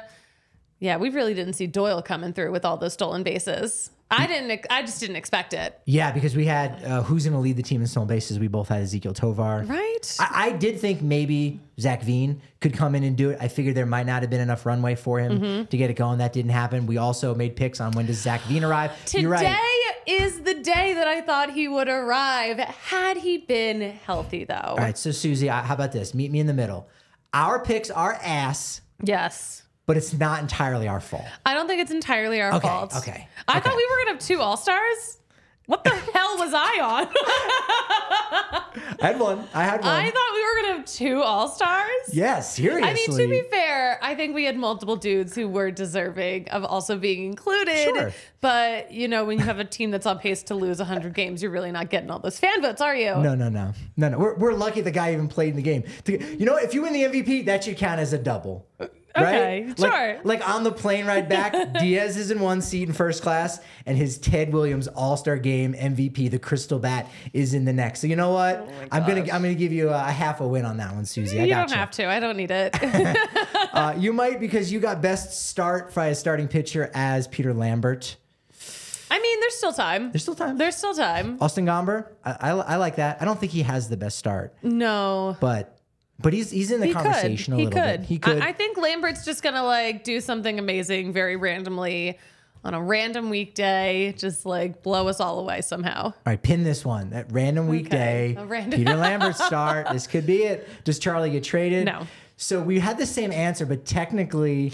[0.79, 3.89] yeah, we really didn't see Doyle coming through with all those stolen bases.
[4.19, 4.65] I didn't.
[4.69, 5.79] I just didn't expect it.
[5.85, 8.39] yeah, because we had uh, who's going to lead the team in stolen bases.
[8.39, 9.63] We both had Ezequiel Tovar.
[9.67, 10.17] Right.
[10.19, 13.37] I, I did think maybe Zac Veen could come in and do it.
[13.41, 15.63] I figured there might not have been enough runway for him Mm-hmm.
[15.65, 16.19] to get it going.
[16.19, 16.85] That didn't happen.
[16.85, 18.91] We also made picks on when does Zac Veen arrive.
[19.05, 19.57] Today You're right.
[20.05, 24.53] is the day that I thought he would arrive had he been healthy, though.
[24.53, 26.13] All right, so Susie, how about this?
[26.13, 26.87] Meet me in the middle.
[27.33, 29.62] Our picks are ass, Yes.
[29.85, 31.25] But it's not entirely our fault.
[31.45, 32.95] I don't think it's entirely our Okay, fault.
[32.97, 33.61] okay, I okay.
[33.69, 35.17] thought we were gonna have two all stars.
[35.65, 37.07] What the hell was I on?
[39.01, 39.47] I had one.
[39.53, 39.89] I had one.
[39.89, 41.89] I thought we were gonna have two all stars.
[42.11, 42.89] yeah, seriously.
[42.89, 46.65] I mean, to be fair, I think we had multiple dudes who were deserving of
[46.65, 47.77] also being included.
[47.95, 48.11] Sure.
[48.41, 51.41] But, you know, when you have a team that's on pace to lose 100 games,
[51.41, 53.11] you're really not getting all those fan votes, are you?
[53.15, 54.17] No, no, no, no, no.
[54.17, 55.83] We're, we're lucky the guy even played in the game.
[56.05, 58.67] You know, if you win the MVP, that should count as a double.
[59.15, 59.77] Okay, right?
[59.79, 60.15] sure.
[60.23, 63.59] Like, like on the plane ride back, Diaz is in one seat in first class,
[63.85, 67.99] and his Ted Williams All Star Game MVP, the Crystal Bat, is in the next.
[68.01, 68.67] So you know what?
[68.91, 71.39] I'm gonna I'm gonna give you a, half a win on that one, Susie.
[71.39, 72.07] I you got don't have to.
[72.07, 72.75] I don't need it.
[73.73, 78.17] Uh, you might because you got best start by a starting pitcher as Peter Lambert.
[79.09, 80.11] I mean, there's still time.
[80.11, 80.59] There's still time.
[80.59, 81.37] There's still time.
[81.41, 83.19] Austin Gomber, I, I, I like that.
[83.19, 85.37] I don't think he has the best start, No.
[85.39, 85.79] but
[86.19, 87.01] but he's he's in the He could.
[87.03, 87.99] conversation a He little could.
[88.01, 88.07] bit.
[88.07, 88.39] He could.
[88.41, 92.17] I, I think Lambert's just gonna like do something amazing very randomly
[92.65, 96.03] on a random weekday, just like blow us all away somehow.
[96.05, 97.09] All right, pin this one.
[97.09, 99.87] That random weekday, a random- Peter Lambert start.
[99.91, 100.67] This could be it.
[100.85, 101.85] Does Charlie get traded?
[101.85, 102.07] No.
[102.37, 104.71] So we had the same answer, but technically,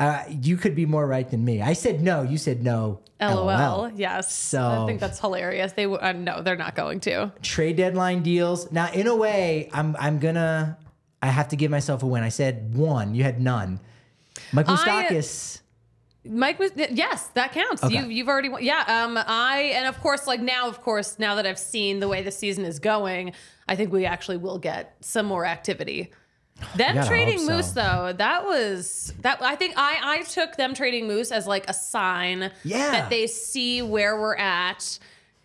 [0.00, 1.60] uh, you could be more right than me.
[1.60, 2.22] I said no.
[2.22, 3.00] You said no.
[3.20, 3.90] LOL.
[3.94, 4.34] Yes.
[4.34, 5.72] So- I think that's hilarious.
[5.72, 7.30] They uh, no, they're not going to.
[7.42, 8.72] Trade deadline deals.
[8.72, 10.78] Now, in a way, I'm I'm gonna.
[11.22, 12.22] I have to give myself a win.
[12.22, 13.14] I said one.
[13.14, 13.78] You had none.
[14.52, 15.60] Mike Moustakas.
[16.24, 17.84] Mike was yes, that counts.
[17.84, 17.94] Okay.
[17.96, 18.84] You you've already won- yeah.
[18.86, 22.22] Um, I and of course like now of course now that I've seen the way
[22.22, 23.32] the season is going,
[23.68, 26.10] I think we actually will get some more activity.
[26.76, 27.46] Them trading so.
[27.56, 29.42] Moose though, that was that.
[29.42, 32.90] I think I I took them trading Moose as like a sign Yeah.
[32.92, 34.98] that they see where we're at.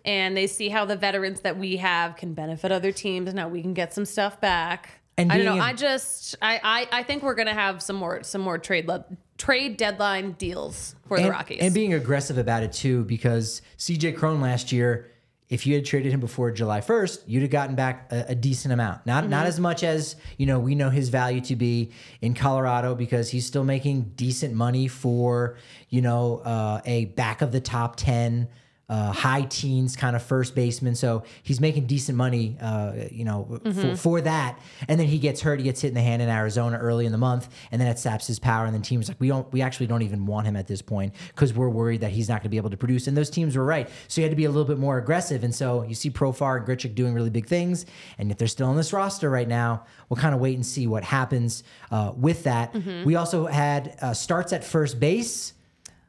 [0.04, 3.34] And they see how the veterans that we have can benefit other teams.
[3.34, 5.01] Now we can get some stuff back.
[5.17, 5.56] And I don't know.
[5.60, 6.60] a- I just I,
[6.91, 9.06] I I think we're gonna have some more some more trade le-
[9.39, 11.58] trade deadline deals for the Rockies.
[11.62, 15.10] and being aggressive about it too, because CJ Cron last year,
[15.50, 18.74] if you had traded him before July 1st, you'd have gotten back a, a decent
[18.74, 19.06] amount.
[19.06, 19.32] Not Mm-hmm.
[19.32, 23.30] not as much as you know we know his value to be in Colorado because
[23.30, 25.58] he's still making decent money for
[25.90, 28.48] you know uh, a back of the top ten.
[28.88, 33.48] Uh, high teens kind of first baseman, so he's making decent money, uh, you know,
[33.63, 33.82] Mm-hmm.
[33.82, 34.60] for, for that.
[34.88, 37.12] And then he gets hurt, he gets hit in the hand in Arizona early in
[37.12, 38.65] the month, and then it saps his power.
[38.65, 41.15] And then teams like we don't, we actually don't even want him at this point
[41.30, 43.08] because we're worried that he's not going to be able to produce.
[43.08, 45.43] And those teams were right, so you had to be a little bit more aggressive.
[45.43, 47.88] And so you see Profar and Grichuk doing really big things,
[48.19, 50.86] and if they're still on this roster right now, we'll kind of wait and see
[50.86, 52.71] what happens uh, with that.
[52.74, 53.04] Mm-hmm.
[53.06, 55.54] We also had uh, starts at first base.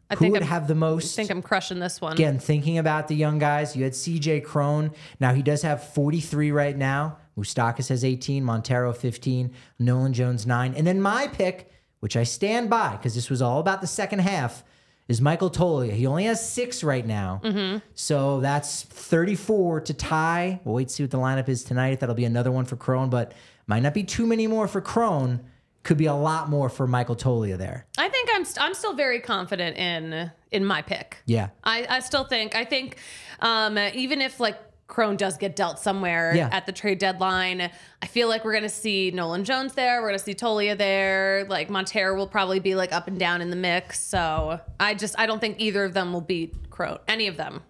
[0.08, 1.14] I Who think would I'm, have the most?
[1.14, 2.12] I think I'm crushing this one.
[2.12, 4.92] Again, thinking about the young guys, you had CJ Cron.
[5.18, 7.18] Now he does have 43 right now.
[7.36, 10.74] Moustakas has 18, Montero 15, Nolan Jones 9.
[10.74, 14.20] And then my pick, which I stand by because this was all about the second
[14.20, 14.64] half,
[15.08, 15.92] is Michael Toglia.
[15.92, 17.40] He only has six right now.
[17.44, 17.78] Mm-hmm.
[17.94, 20.60] So that's 34 to tie.
[20.64, 22.00] We'll wait to see what the lineup is tonight.
[22.00, 23.32] That'll be another one for Cron, but
[23.66, 25.44] might not be too many more for Cron.
[25.86, 27.86] Could be a lot more for Michael Toglia there.
[27.96, 31.18] I think I'm st- I'm still very confident in in my pick.
[31.26, 31.50] Yeah.
[31.62, 32.96] I, I still think I think
[33.38, 36.48] um, even if like Cron does get dealt somewhere Yeah.
[36.50, 37.70] at the trade deadline,
[38.02, 40.02] I feel like we're gonna see Nolan Jones there.
[40.02, 41.46] We're gonna see Toglia there.
[41.48, 44.00] Like Montero will probably be like up and down in the mix.
[44.00, 46.98] So I just I don't think either of them will beat Cron.
[47.06, 47.62] Any of them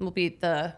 [0.00, 0.74] will beat the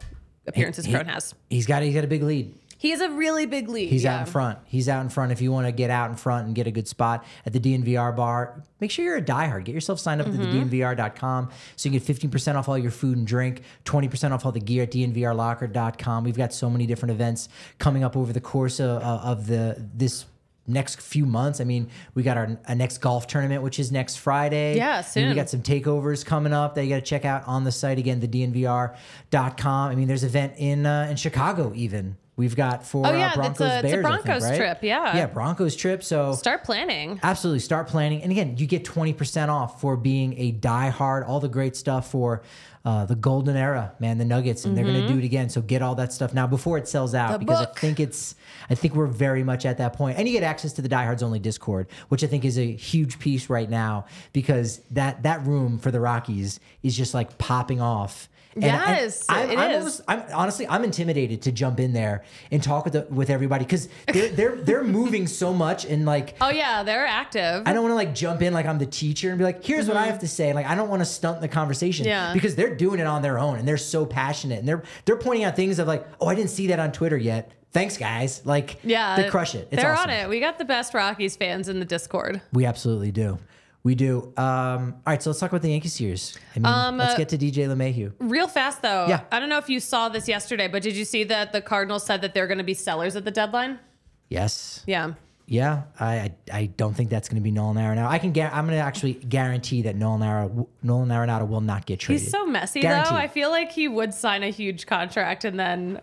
[0.46, 1.34] appearances He- Cron has.
[1.48, 2.54] He's got he's got a big lead.
[2.78, 3.88] He has a really big lead.
[3.88, 4.16] He's yeah.
[4.16, 4.58] out in front.
[4.66, 5.32] He's out in front.
[5.32, 7.60] If you want to get out in front and get a good spot at the
[7.60, 9.64] DNVR bar, make sure you're a diehard.
[9.64, 10.42] Get yourself signed up Mm-hmm.
[10.42, 14.44] at the DNVR.com so you get 15% off all your food and drink, 20% off
[14.44, 16.24] all the gear at DNVRlocker.com.
[16.24, 20.26] We've got so many different events coming up over the course of, of the this
[20.68, 21.60] next few months.
[21.60, 24.76] I mean, we got our, our next golf tournament, which is next Friday.
[24.76, 27.62] Yeah, And we got some takeovers coming up that you got to check out on
[27.62, 29.90] the site again, the DNVR.com.
[29.90, 32.16] I mean, there's an event in uh, in Chicago even.
[32.36, 34.04] We've got for Oh, yeah, uh, Broncos a- it's a Bears.
[34.04, 34.56] I think, Broncos right?
[34.58, 35.16] trip, yeah.
[35.16, 36.02] Yeah, Broncos trip.
[36.04, 37.18] So Start planning.
[37.22, 38.22] absolutely start planning.
[38.22, 42.42] And again, you get 20% off for being a diehard, all the great stuff for
[42.84, 45.48] uh, the golden era, man, the Nuggets, and they're going to do it again.
[45.48, 47.32] So get all that stuff now before it sells out Mm-hmm.
[47.32, 47.74] The because book.
[47.78, 48.34] I think it's,
[48.70, 50.18] I think we're very much at that point.
[50.18, 53.18] And you get access to the diehards only Discord, which I think is a huge
[53.18, 58.28] piece right now because that that room for the Rockies is just like popping off.
[58.56, 59.56] And- Yes, I'm is.
[59.58, 63.64] almost- I'm honestly I'm intimidated to jump in there and talk with the, with everybody
[63.64, 67.62] because they're they're they're moving so much and like Oh yeah, they're active.
[67.66, 69.88] I don't want to like jump in like I'm the teacher and be like, here's
[69.88, 70.52] what I have to say.
[70.54, 72.04] Like I don't want to stunt the conversation.
[72.04, 72.10] Mm-hmm.
[72.10, 72.32] Yeah.
[72.32, 75.44] Because they're doing it on their own and they're so passionate and they're they're pointing
[75.44, 77.52] out things of like, oh, I didn't see that on Twitter yet.
[77.72, 78.40] Thanks, guys.
[78.46, 79.68] Like yeah, they crush it.
[79.70, 80.10] It's they're awesome.
[80.10, 80.28] on it.
[80.30, 82.40] We got the best Rockies fans in the Discord.
[82.52, 83.38] We absolutely do.
[83.86, 84.32] We do.
[84.36, 86.36] Um, all right, so let's talk about the Yankees series.
[86.56, 88.14] I mean, Um, let's uh, get to DJ LeMahieu.
[88.18, 89.06] Real fast though.
[89.08, 89.20] Yeah.
[89.30, 92.04] I don't know if you saw this yesterday, but did you see that the Cardinals
[92.04, 93.78] said that they're going to be sellers at the deadline?
[94.28, 94.82] Yes.
[94.88, 95.12] Yeah.
[95.46, 98.08] Yeah, I, I I don't think that's going to be Nolan Arenado.
[98.08, 98.52] I can get.
[98.52, 102.22] I'm going to actually guarantee that Nolan Arenado, Nolan Arenado will not get traded.
[102.22, 103.12] He's so messy Guaranteed.
[103.12, 103.16] though.
[103.16, 106.00] I feel like he would sign a huge contract and then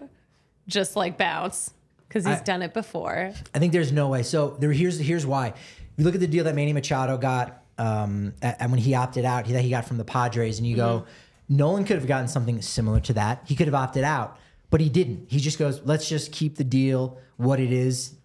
[0.70, 1.74] just like bounce
[2.08, 3.34] because he's I- done it before.
[3.54, 4.24] I think there's no way.
[4.24, 5.48] So there, here's here's why.
[5.50, 9.26] If you look at the deal that Manny Machado got, um, and when he opted
[9.26, 11.06] out, that he got from the Padres, and you go,
[11.50, 13.44] Nolan could have gotten something similar to that.
[13.46, 15.30] He could have opted out, but he didn't.
[15.30, 18.16] He just goes, let's just keep the deal what it is.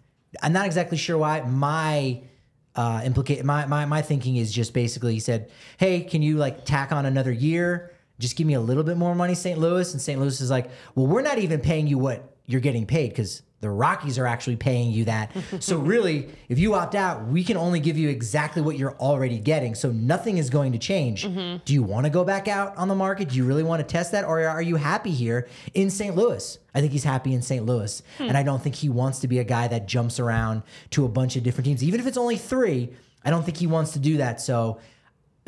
[0.40, 1.40] I'm not exactly sure why.
[1.40, 2.22] My
[2.76, 6.64] uh, implicate my, my my thinking is just basically he said, hey, can you like
[6.64, 7.90] tack on another year?
[8.20, 9.58] Just give me a little bit more money, St.
[9.58, 9.92] Louis.
[9.92, 10.20] And St.
[10.20, 13.70] Louis is like, well, we're not even paying you what you're getting paid because the
[13.70, 15.32] Rockies are actually paying you that.
[15.58, 19.38] so really, if you opt out, we can only give you exactly what you're already
[19.38, 19.74] getting.
[19.74, 21.24] So nothing is going to change.
[21.24, 21.58] Mm-hmm.
[21.64, 23.30] Do you want to go back out on the market?
[23.30, 24.24] Do you really want to test that?
[24.24, 26.14] Or are you happy here in St.
[26.14, 26.58] Louis?
[26.74, 27.66] I think he's happy in St.
[27.66, 28.02] Louis.
[28.18, 28.24] Hmm.
[28.24, 31.08] And I don't think he wants to be a guy that jumps around to a
[31.08, 31.82] bunch of different teams.
[31.82, 32.90] Even if it's only three,
[33.24, 34.40] I don't think he wants to do that.
[34.40, 34.78] So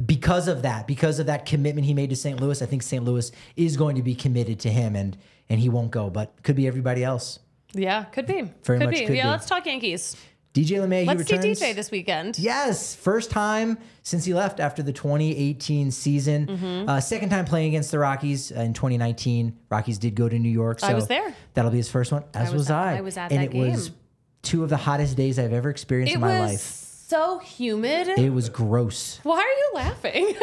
[0.05, 2.41] because of that, because of that commitment he made to St.
[2.41, 3.05] Louis, I think St.
[3.05, 5.17] Louis is going to be committed to him and
[5.49, 7.41] and he won't go, but could be everybody else.
[7.73, 8.43] Yeah, could be.
[8.65, 9.07] Very could much be.
[9.07, 9.29] could yeah, be.
[9.31, 10.17] let's talk Yankees.
[10.53, 11.59] DJ LeMahieu Let's returns.
[11.61, 12.37] see DJ this weekend.
[12.37, 16.47] Yes, first time since he left after the 2018 season.
[16.49, 16.89] Mm-hmm.
[16.89, 19.57] Uh, second time playing against the Rockies uh, in 2019.
[19.71, 20.81] Rockies did go to New York.
[20.81, 21.33] So I was there.
[21.55, 22.97] That'll be his first one, as I was was, at- I.
[22.97, 23.93] I was at and that it was
[24.43, 26.61] two of the hottest days I've ever experienced It in my was life.
[26.61, 28.09] so humid.
[28.09, 29.21] It was gross.
[29.23, 30.25] Why are you laughing?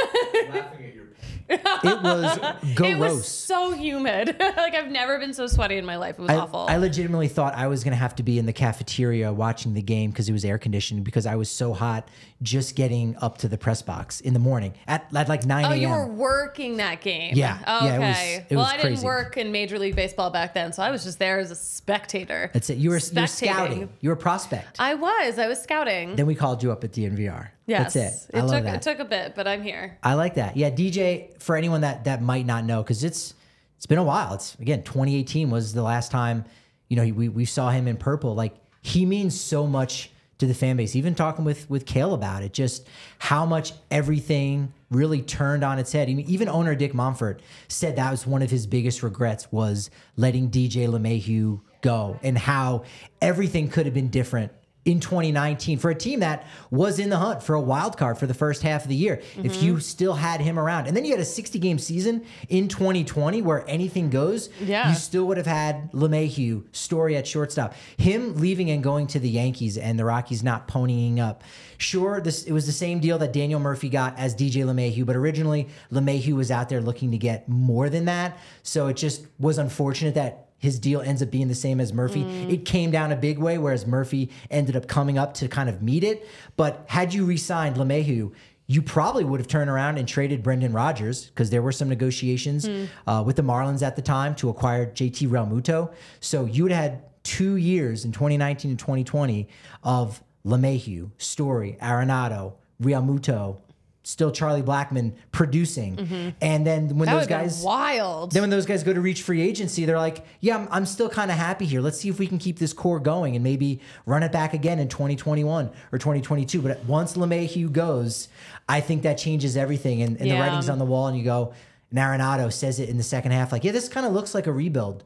[0.54, 1.37] laughing at your pain.
[1.84, 2.40] It was
[2.76, 2.90] gross.
[2.92, 4.36] it was so humid.
[4.40, 6.16] like I've never been so sweaty in my life.
[6.20, 6.66] It was I, awful.
[6.70, 9.82] I legitimately thought I was going to have to be in the cafeteria watching the
[9.82, 12.08] game because it was air conditioned because I was so hot
[12.42, 15.74] just getting up to the press box in the morning at, at like 9 Oh,
[15.74, 17.34] you were working that game.
[17.36, 17.58] Yeah.
[17.62, 17.86] Okay.
[17.86, 20.84] Yeah, it was- it well, I didn't work in Major League Baseball back then, so
[20.84, 22.50] I was just there as a spectator.
[22.54, 22.78] That's it.
[22.78, 23.90] You were, you were scouting.
[24.02, 24.78] You were a prospect.
[24.80, 25.40] I was.
[25.40, 26.16] I was scouting.
[26.16, 27.50] then we called you up at DNVR.
[27.66, 27.94] yes.
[27.94, 27.96] That's
[28.30, 28.36] it.
[28.36, 28.76] I It love took that.
[28.76, 29.98] it took a bit, but I'm here.
[30.04, 30.56] I like that.
[30.58, 31.37] Yeah, DJ.
[31.40, 33.34] For anyone that that might not know, because it's
[33.76, 34.34] it's been a while.
[34.34, 36.46] It's again 2018 was the last time
[36.90, 38.36] you know we we saw him in purple.
[38.36, 40.96] Like he means so much to the fan base.
[40.96, 42.88] Even talking with with Kale about it, just
[43.20, 46.10] how much everything really turned on its head.
[46.10, 49.90] I mean, even owner Dick Monfort said that was one of his biggest regrets was
[50.16, 52.84] letting DJ LeMahieu go, and how
[53.22, 54.52] everything could have been different
[54.88, 58.26] in 2019 for a team that was in the hunt for a wild card for
[58.26, 59.22] the first half of the year.
[59.44, 59.66] If Mm-hmm.
[59.66, 63.42] you still had him around, and then you had a 60 game season in 2020
[63.42, 64.90] where anything goes, Yeah.
[64.90, 67.74] you still would have had LeMahieu, Story at shortstop.
[67.98, 71.44] Him leaving and going to the Yankees and the Rockies not ponying up.
[71.78, 75.16] Sure, this it was the same deal that Daniel Murphy got as DJ LeMahieu, but
[75.18, 78.38] originally LeMahieu was out there looking to get more than that.
[78.64, 82.24] So it just was unfortunate that his deal ends up being the same as Murphy.
[82.50, 85.82] It came down a big way, whereas Murphy ended up coming up to kind of
[85.82, 86.28] meet it.
[86.56, 88.34] But had you re-signed LeMahieu,
[88.70, 92.68] you probably would have turned around and traded Brendan Rodgers because there were some negotiations
[93.08, 95.94] uh, with the Marlins at the time to acquire JT Realmuto.
[96.20, 99.48] So you would have had two years in 2019 and 2020
[99.84, 103.60] of LeMahieu, Story, Arenado, Realmuto,
[104.08, 105.98] still Charlie Blackmon producing.
[105.98, 106.30] Mm-hmm.
[106.42, 108.32] And then when That those guys wild.
[108.32, 111.10] then when those guys go to reach free agency, they're like, "Yeah, I'm, I'm still
[111.10, 111.82] kind of happy here.
[111.82, 114.80] Let's see if we can keep this core going and maybe run it back again
[114.80, 118.30] in 2021 or 2022." But once LeMahieu goes,
[118.70, 121.08] I think that changes everything, and, and the writing's on the wall.
[121.08, 121.54] And you go,
[121.90, 124.48] and Arenado says it in the second half, like, "Yeah, this kind of looks like
[124.48, 125.04] a rebuild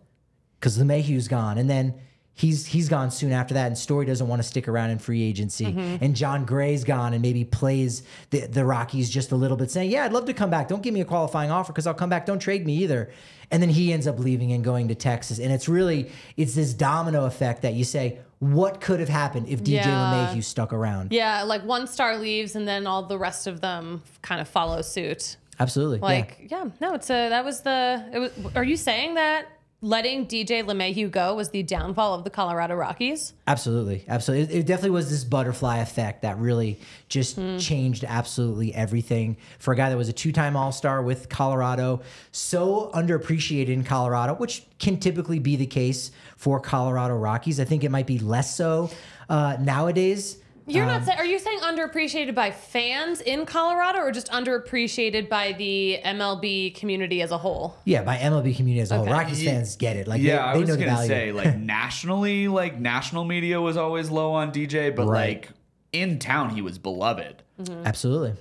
[0.60, 1.96] because LeMahieu's gone, and then."
[2.34, 5.22] He's he's gone soon after that, and Story doesn't want to stick around in free
[5.22, 5.65] agency.
[5.65, 6.04] Mm-hmm.
[6.04, 9.91] And Jon Gray's gone, and maybe plays the the Rockies just a little bit, saying,
[9.91, 10.67] "Yeah, I'd love to come back.
[10.67, 12.26] Don't give me a qualifying offer because I'll come back.
[12.26, 13.12] Don't trade me either."
[13.52, 16.74] And then he ends up leaving and going to Texas, and it's really it's this
[16.74, 20.32] domino effect that you say, "What could have happened if DJ Yeah.
[20.34, 24.02] LeMahieu stuck around?" yeah, like one star leaves and then all the rest of them
[24.22, 25.36] kind of follow suit.
[25.60, 26.06] Absolutely, yeah.
[26.06, 28.04] Like, yeah, no, it's a that was the.
[28.13, 28.32] It was.
[28.56, 29.48] Are you saying that
[29.84, 33.34] letting DJ LeMahieu go was the downfall of the Colorado Rockies?
[33.48, 34.54] Absolutely, absolutely.
[34.54, 39.76] It, it definitely was this butterfly effect that really just changed absolutely everything for a
[39.76, 45.39] guy that was a two-time All-Star with Colorado, so underappreciated in Colorado, which can typically
[45.39, 47.60] be the case for Colorado Rockies.
[47.60, 48.91] I think it might be less so
[49.30, 50.38] uh, nowadays.
[50.67, 51.17] You're Um, not saying.
[51.17, 57.21] Are you saying underappreciated by fans in Colorado, or just underappreciated by the MLB community
[57.21, 57.76] as a whole?
[57.86, 59.12] Yeah, by MLB community as a whole, Okay.
[59.12, 60.08] Rockies fans get it.
[60.08, 61.08] Like, yeah, they, I was know the gonna value.
[61.10, 65.38] say like nationally, like national media was always low on DJ, but Right.
[65.45, 65.50] like
[65.93, 67.43] in town he was beloved.
[67.86, 68.34] Absolutely.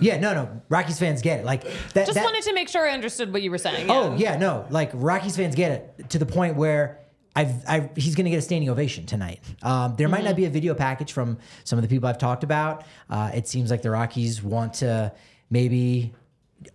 [0.00, 0.62] Yeah, no, no.
[0.70, 1.44] Rockies fans get it.
[1.44, 2.06] Like that.
[2.06, 3.90] Just that- wanted to make sure I understood what you were saying.
[3.90, 4.64] Oh yeah, no.
[4.70, 7.00] Like Rockies fans get it to the point where
[7.36, 9.40] I've, I've he's going to get a standing ovation tonight.
[9.62, 12.44] Um, there might not be a video package from some of the people I've talked
[12.44, 12.84] about.
[13.10, 15.12] Uh, it seems like the Rockies want to
[15.50, 16.12] maybe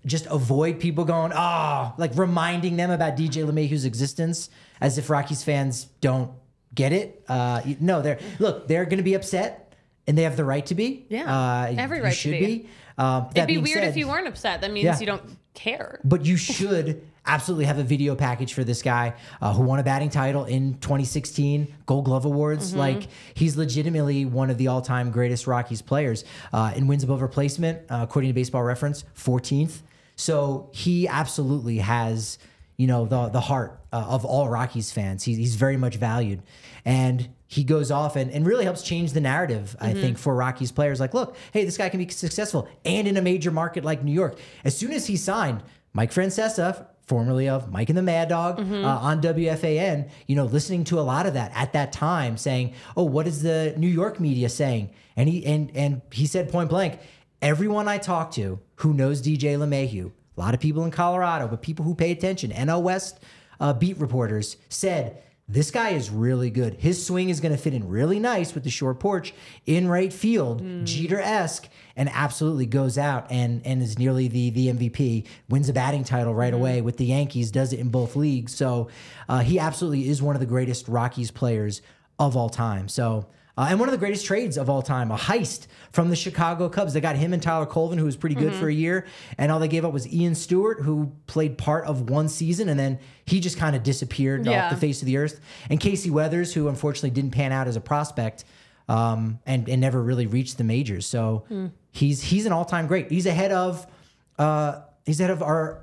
[0.05, 4.49] just avoid people going, oh, like reminding them about DJ LeMahieu's existence,
[4.81, 6.31] as if Rockies fans don't
[6.75, 7.23] get it.
[7.27, 9.73] Uh, no, they're look, they're going to be upset,
[10.07, 11.05] and they have the right to be.
[11.09, 12.45] Yeah, uh, every right to should be.
[12.45, 12.69] be.
[12.97, 14.59] Um, It'd be weird said- if you weren't upset.
[14.61, 14.99] That means Yeah.
[14.99, 15.99] you don't care.
[16.03, 19.83] but you should absolutely have a video package for this guy uh, who won a
[19.83, 22.73] batting title in 2016 Gold Glove Awards.
[22.75, 27.79] Like he's legitimately one of the all-time greatest Rockies players uh, in wins above replacement,
[27.91, 29.81] uh, according to Baseball Reference, 14th.
[30.15, 32.39] So he absolutely has,
[32.77, 35.23] you know, the the heart uh, of all Rockies fans.
[35.23, 36.41] He's he's very much valued,
[36.89, 40.71] and he goes off and, and really helps change the narrative, I think, for Rockies
[40.71, 40.99] players.
[40.99, 44.11] Like, look, hey, this guy can be successful and in a major market like New
[44.11, 44.39] York.
[44.63, 45.61] As soon as he signed,
[45.93, 50.83] Mike Francesa, formerly of Mike and the Mad Dog uh, on WFAN, you know, listening
[50.85, 54.19] to a lot of that at that time, saying, "Oh, what is the New York
[54.19, 56.99] media saying?" And he and and he said point blank,
[57.41, 61.61] "Everyone I talk to who knows DJ LeMahieu, a lot of people in Colorado, but
[61.61, 63.19] people who pay attention, NL West
[63.59, 66.75] uh, beat reporters said." This guy is really good.
[66.75, 69.33] His swing is going to fit in really nice with the short porch
[69.65, 74.67] in right field, Jeter esque, and absolutely goes out and and is nearly the the
[74.67, 75.25] MVP.
[75.49, 77.49] Wins a batting title right away with the Yankees.
[77.49, 78.53] Does it in both leagues.
[78.55, 78.89] So
[79.27, 81.81] uh, he absolutely is one of the greatest Rockies players
[82.19, 82.87] of all time.
[82.87, 83.25] So.
[83.59, 86.69] Uh, and one of the greatest trades of all time, a heist from the Chicago
[86.69, 86.93] Cubs.
[86.93, 89.05] They got him and Tyler Colvin, who was pretty good for a year,
[89.37, 92.79] and all they gave up was Ian Stewart, who played part of one season, and
[92.79, 94.67] then he just kind of disappeared Yeah.
[94.67, 95.41] off the face of the earth.
[95.69, 98.45] And Casey Weathers, who unfortunately didn't pan out as a prospect,
[98.87, 101.05] um, and and never really reached the majors.
[101.05, 101.43] So
[101.91, 103.11] he's he's an all time great.
[103.11, 103.85] He's ahead of
[104.37, 105.81] uh, he's ahead of our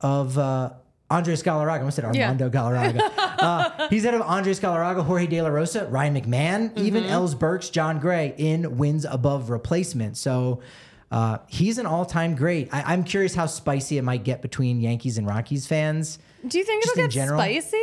[0.00, 0.70] of uh,
[1.12, 1.70] Andres Galarraga.
[1.72, 2.30] I almost said Yeah.
[2.30, 3.00] Armando Galarraga.
[3.18, 7.70] uh, he's ahead of Andres Galarraga, Jorge De La Rosa, Ryan McMahon, even Ellis Burks,
[7.70, 10.16] Jon Gray in wins above replacement.
[10.16, 10.60] So.
[11.10, 12.72] Uh, he's an all-time great.
[12.72, 16.18] I, I'm curious how spicy it might get between Yankees and Rockies fans.
[16.48, 17.38] Do you think it'll get general?
[17.38, 17.76] spicy?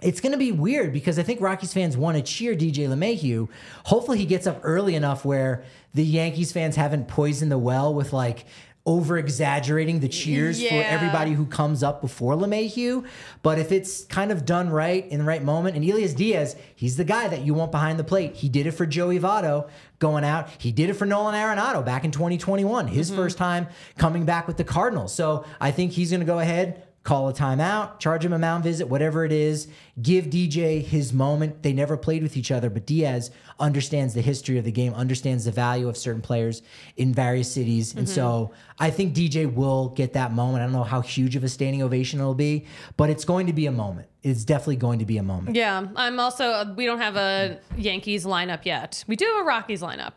[0.00, 3.48] It's going to be weird because I think Rockies fans want to cheer DJ LeMahieu.
[3.86, 8.12] Hopefully, he gets up early enough where the Yankees fans haven't poisoned the well with
[8.12, 8.44] like
[8.86, 13.04] over exaggerating the cheers for everybody who comes up before LeMahieu.
[13.42, 16.96] But if it's kind of done right in the right moment, and Elias Diaz, he's
[16.96, 18.36] the guy that you want behind the plate.
[18.36, 19.68] He did it for Joey Votto
[19.98, 20.48] going out.
[20.58, 23.16] He did it for Nolan Arenado back in 2021, his mm-hmm.
[23.16, 23.66] first time
[23.98, 25.12] coming back with the Cardinals.
[25.12, 28.64] So I think he's going to go ahead, call a timeout, charge him a mound
[28.64, 29.68] visit, whatever it is,
[30.02, 31.62] give DJ his moment.
[31.62, 33.30] They never played with each other, but Diaz
[33.60, 36.62] understands the history of the game, understands the value of certain players
[36.96, 37.94] in various cities.
[37.94, 38.54] And so mm-hmm.
[38.80, 40.62] I think DJ will get that moment.
[40.62, 43.52] I don't know how huge of a standing ovation it'll be, but it's going to
[43.52, 44.08] be a moment.
[44.24, 45.54] It's definitely going to be a moment.
[45.54, 46.46] Yeah, I'm also.
[46.46, 49.04] Uh, we don't have a Yankees lineup yet.
[49.06, 50.14] We do have a Rockies lineup.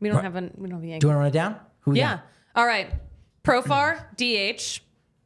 [0.00, 0.50] We don't have a.
[0.56, 1.00] We don't have a Yankees.
[1.02, 1.60] Do you want to run it down?
[1.80, 2.14] Who Yeah.
[2.14, 2.22] got?
[2.56, 2.90] All right.
[3.44, 4.80] Profar, DH,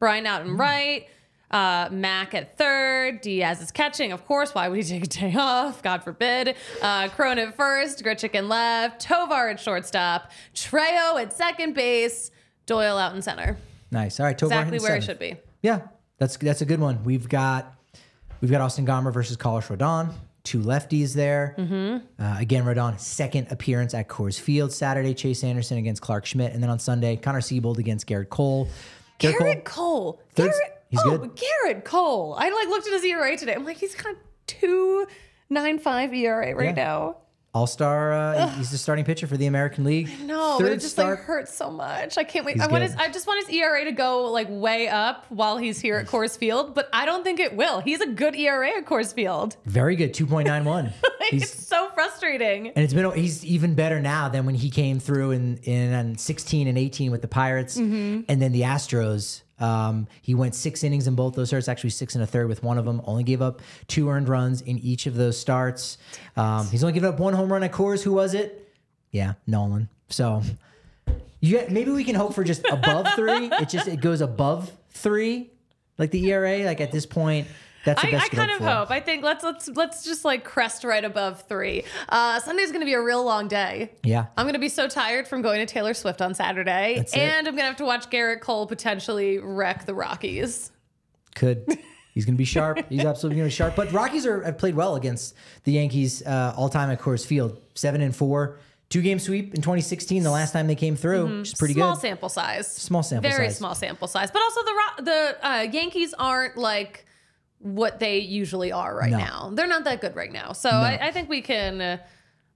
[0.04, 1.08] Bryant out and right,
[1.50, 4.54] uh, Mac at third, Diaz is catching, of course.
[4.54, 5.82] Why would he take a day off?
[5.82, 6.56] God forbid.
[6.82, 12.30] Uh, Cron at first, Grichuk in left, Tovar at shortstop, Trejo at second base,
[12.66, 13.56] Doyle out in center.
[13.90, 14.20] Nice.
[14.20, 15.36] All right, Tovar Exactly where he should be.
[15.62, 15.80] Yeah,
[16.18, 17.02] that's that's a good one.
[17.02, 17.74] We've got
[18.42, 21.54] we've got Austin Gomber versus Carlos Rodon, two lefties there.
[21.56, 22.22] Mm-hmm.
[22.22, 25.14] Uh, again, Rodon second appearance at Coors Field Saturday.
[25.14, 28.68] Chase Anderson against Clarke Schmidt, and then on Sunday, Connor Seabold against Gerrit Cole.
[29.18, 30.20] Gerrit Cole.
[30.34, 31.36] Third- Gerrit, he's oh, good.
[31.36, 32.34] Gerrit Cole.
[32.38, 33.54] I like looked at his ERA today.
[33.54, 34.14] I'm like, he's got
[34.46, 35.06] two
[35.50, 36.84] nine five ERA right Yeah.
[36.84, 37.16] now.
[37.54, 38.12] All Star.
[38.12, 40.10] Uh, he's the starting pitcher for the American League.
[40.22, 41.18] No, but it just start.
[41.18, 42.18] like hurts so much.
[42.18, 42.56] I can't wait.
[42.60, 42.90] I want good.
[42.90, 46.06] his, I just want his ERA to go like way up while he's here at
[46.06, 47.80] Coors Field, but I don't think it will.
[47.80, 49.56] He's a good ERA at Coors Field.
[49.66, 50.92] Very good, two point nine one.
[51.24, 52.66] Like, He's it's so frustrating.
[52.68, 56.68] And it's been he's even better now than when he came through in in 16
[56.68, 58.22] and 18 with the Pirates Mm-hmm.
[58.28, 59.40] and then the Astros.
[59.60, 62.62] Um, he went six innings in both those starts, actually six and a third with
[62.62, 63.00] one of them.
[63.04, 65.98] Only gave up two earned runs in each of those starts.
[66.36, 68.02] Um, he's only given up one home run at Coors.
[68.02, 68.72] Who was it?
[69.10, 69.88] Yeah, Nolan.
[70.08, 70.42] So
[71.40, 73.50] you maybe we can hope for just above three.
[73.52, 75.50] It just it goes above three,
[75.98, 76.64] like the ERA.
[76.64, 77.46] Like at this point,
[77.84, 78.64] that's I, I kind of for.
[78.64, 78.90] hope.
[78.90, 81.84] I think let's let's let's just like crest right above three.
[82.08, 83.92] Uh, Sunday's going to be a real long day.
[84.02, 84.26] Yeah.
[84.36, 87.18] I'm going to be so tired from going to Taylor Swift on Saturday, That's it.
[87.18, 90.72] and I'm going to have to watch Gerrit Cole potentially wreck the Rockies.
[91.34, 91.66] Could.
[92.14, 92.78] He's going to be sharp.
[92.88, 93.74] He's absolutely going to be sharp.
[93.74, 97.60] But Rockies are have played well against the Yankees uh, all time at Coors Field.
[97.74, 100.22] Seven and four, two game sweep in 2016.
[100.22, 101.80] The last time they came through, which is pretty Mm-hmm.
[101.80, 102.68] small sample size.
[102.72, 103.56] Small sample Very size.
[103.58, 104.30] small sample size.
[104.30, 107.04] But also the the uh, Yankees aren't like
[107.64, 109.18] what they usually are right No.
[109.18, 109.50] now.
[109.54, 110.52] They're not that good right now.
[110.52, 111.80] So I, I think we can.
[111.80, 111.98] Uh,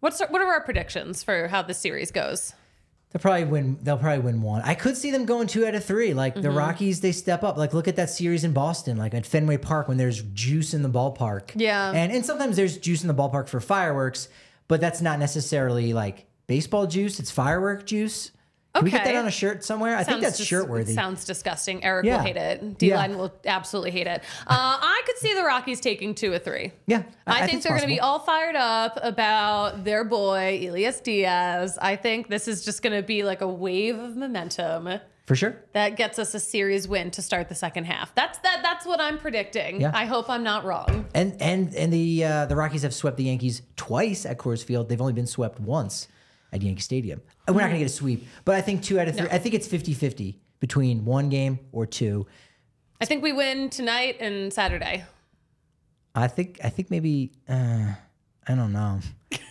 [0.01, 2.53] what's what are our predictions for how this series goes?
[3.11, 3.79] They'll probably win.
[3.83, 4.61] They'll probably win one.
[4.67, 6.13] I could see them going two out of three.
[6.13, 6.59] Like the Mm-hmm.
[6.59, 7.57] Rockies, they step up.
[7.57, 10.83] Like look at that series in Boston, like at Fenway Park when there's juice in
[10.83, 11.53] the ballpark.
[11.55, 11.91] Yeah.
[11.91, 14.29] and and sometimes there's juice in the ballpark for fireworks,
[14.69, 17.19] but that's not necessarily like baseball juice.
[17.19, 18.31] It's firework juice.
[18.75, 19.97] Can we get that on a shirt somewhere?
[19.97, 20.95] I think that's shirt worthy.
[20.95, 21.83] Sounds disgusting.
[21.83, 22.19] Eric Yeah.
[22.19, 22.79] will hate it.
[22.79, 23.17] D line Yeah.
[23.17, 24.23] will absolutely hate it.
[24.47, 24.47] Uh,
[24.81, 26.73] I could see the Rockies taking two or three.
[26.87, 31.01] Yeah, I, think it's they're going to be all fired up about their boy Elias
[31.01, 31.79] Diaz.
[31.81, 35.57] I think this is just going to be like a wave of momentum for sure.
[35.73, 38.15] that gets us a series win to start the second half.
[38.15, 38.61] That's that.
[38.63, 39.81] That's what I'm predicting.
[39.81, 39.91] Yeah.
[39.95, 41.07] I hope I'm not wrong.
[41.15, 44.89] And and and the uh, the Rockies have swept the Yankees twice at Coors Field.
[44.89, 46.07] They've only been swept once
[46.53, 47.21] at Yankee Stadium.
[47.47, 49.27] And we're not going to get a sweep, but I think two out of three.
[49.27, 49.33] No.
[49.33, 52.27] I think it's 50-50 between one game or two.
[53.01, 55.05] I think we win tonight and Saturday.
[56.15, 57.93] I think I think maybe uh,
[58.49, 59.01] I don't know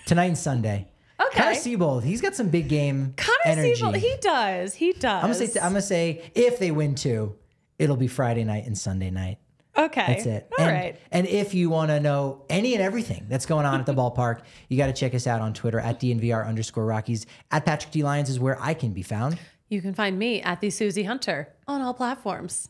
[0.06, 0.88] tonight and Sunday.
[1.20, 1.40] Okay.
[1.40, 3.82] Connor Seabold, he's got some big game Connor energy.
[3.82, 4.76] Seabold, he does.
[4.76, 5.24] He does.
[5.24, 7.36] I'm gonna say I'm gonna say if they win two,
[7.80, 9.40] it'll be Friday night and Sunday night.
[9.78, 10.06] Okay.
[10.08, 10.52] That's it.
[10.58, 11.00] All and, right.
[11.12, 14.42] and if you want to know any and everything that's going on at the ballpark,
[14.70, 17.26] you got to check us out on Twitter at DNVR underscore Rockies.
[17.52, 18.04] At Patrick D.
[18.04, 19.38] Lyons is where I can be found.
[19.70, 22.70] You can find me at the Susie Hunter on all platforms.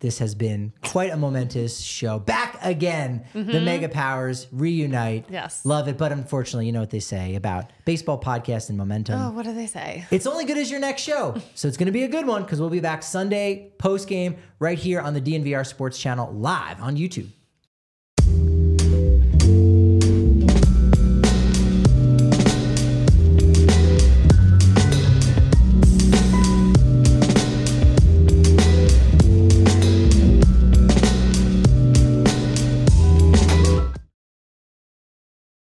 [0.00, 2.18] This has been quite a momentous show.
[2.18, 3.24] Back again.
[3.32, 5.24] The Mega Powers reunite.
[5.24, 5.32] Mm-hmm.
[5.34, 5.64] Yes.
[5.64, 5.96] Love it.
[5.96, 9.18] But unfortunately, you know what they say about baseball podcast and momentum.
[9.20, 10.04] Oh, what do they say?
[10.10, 11.36] It's only good as your next show.
[11.54, 14.36] So it's going to be a good one because we'll be back Sunday post game
[14.58, 17.28] right here on the DNVR Sports Channel live on YouTube.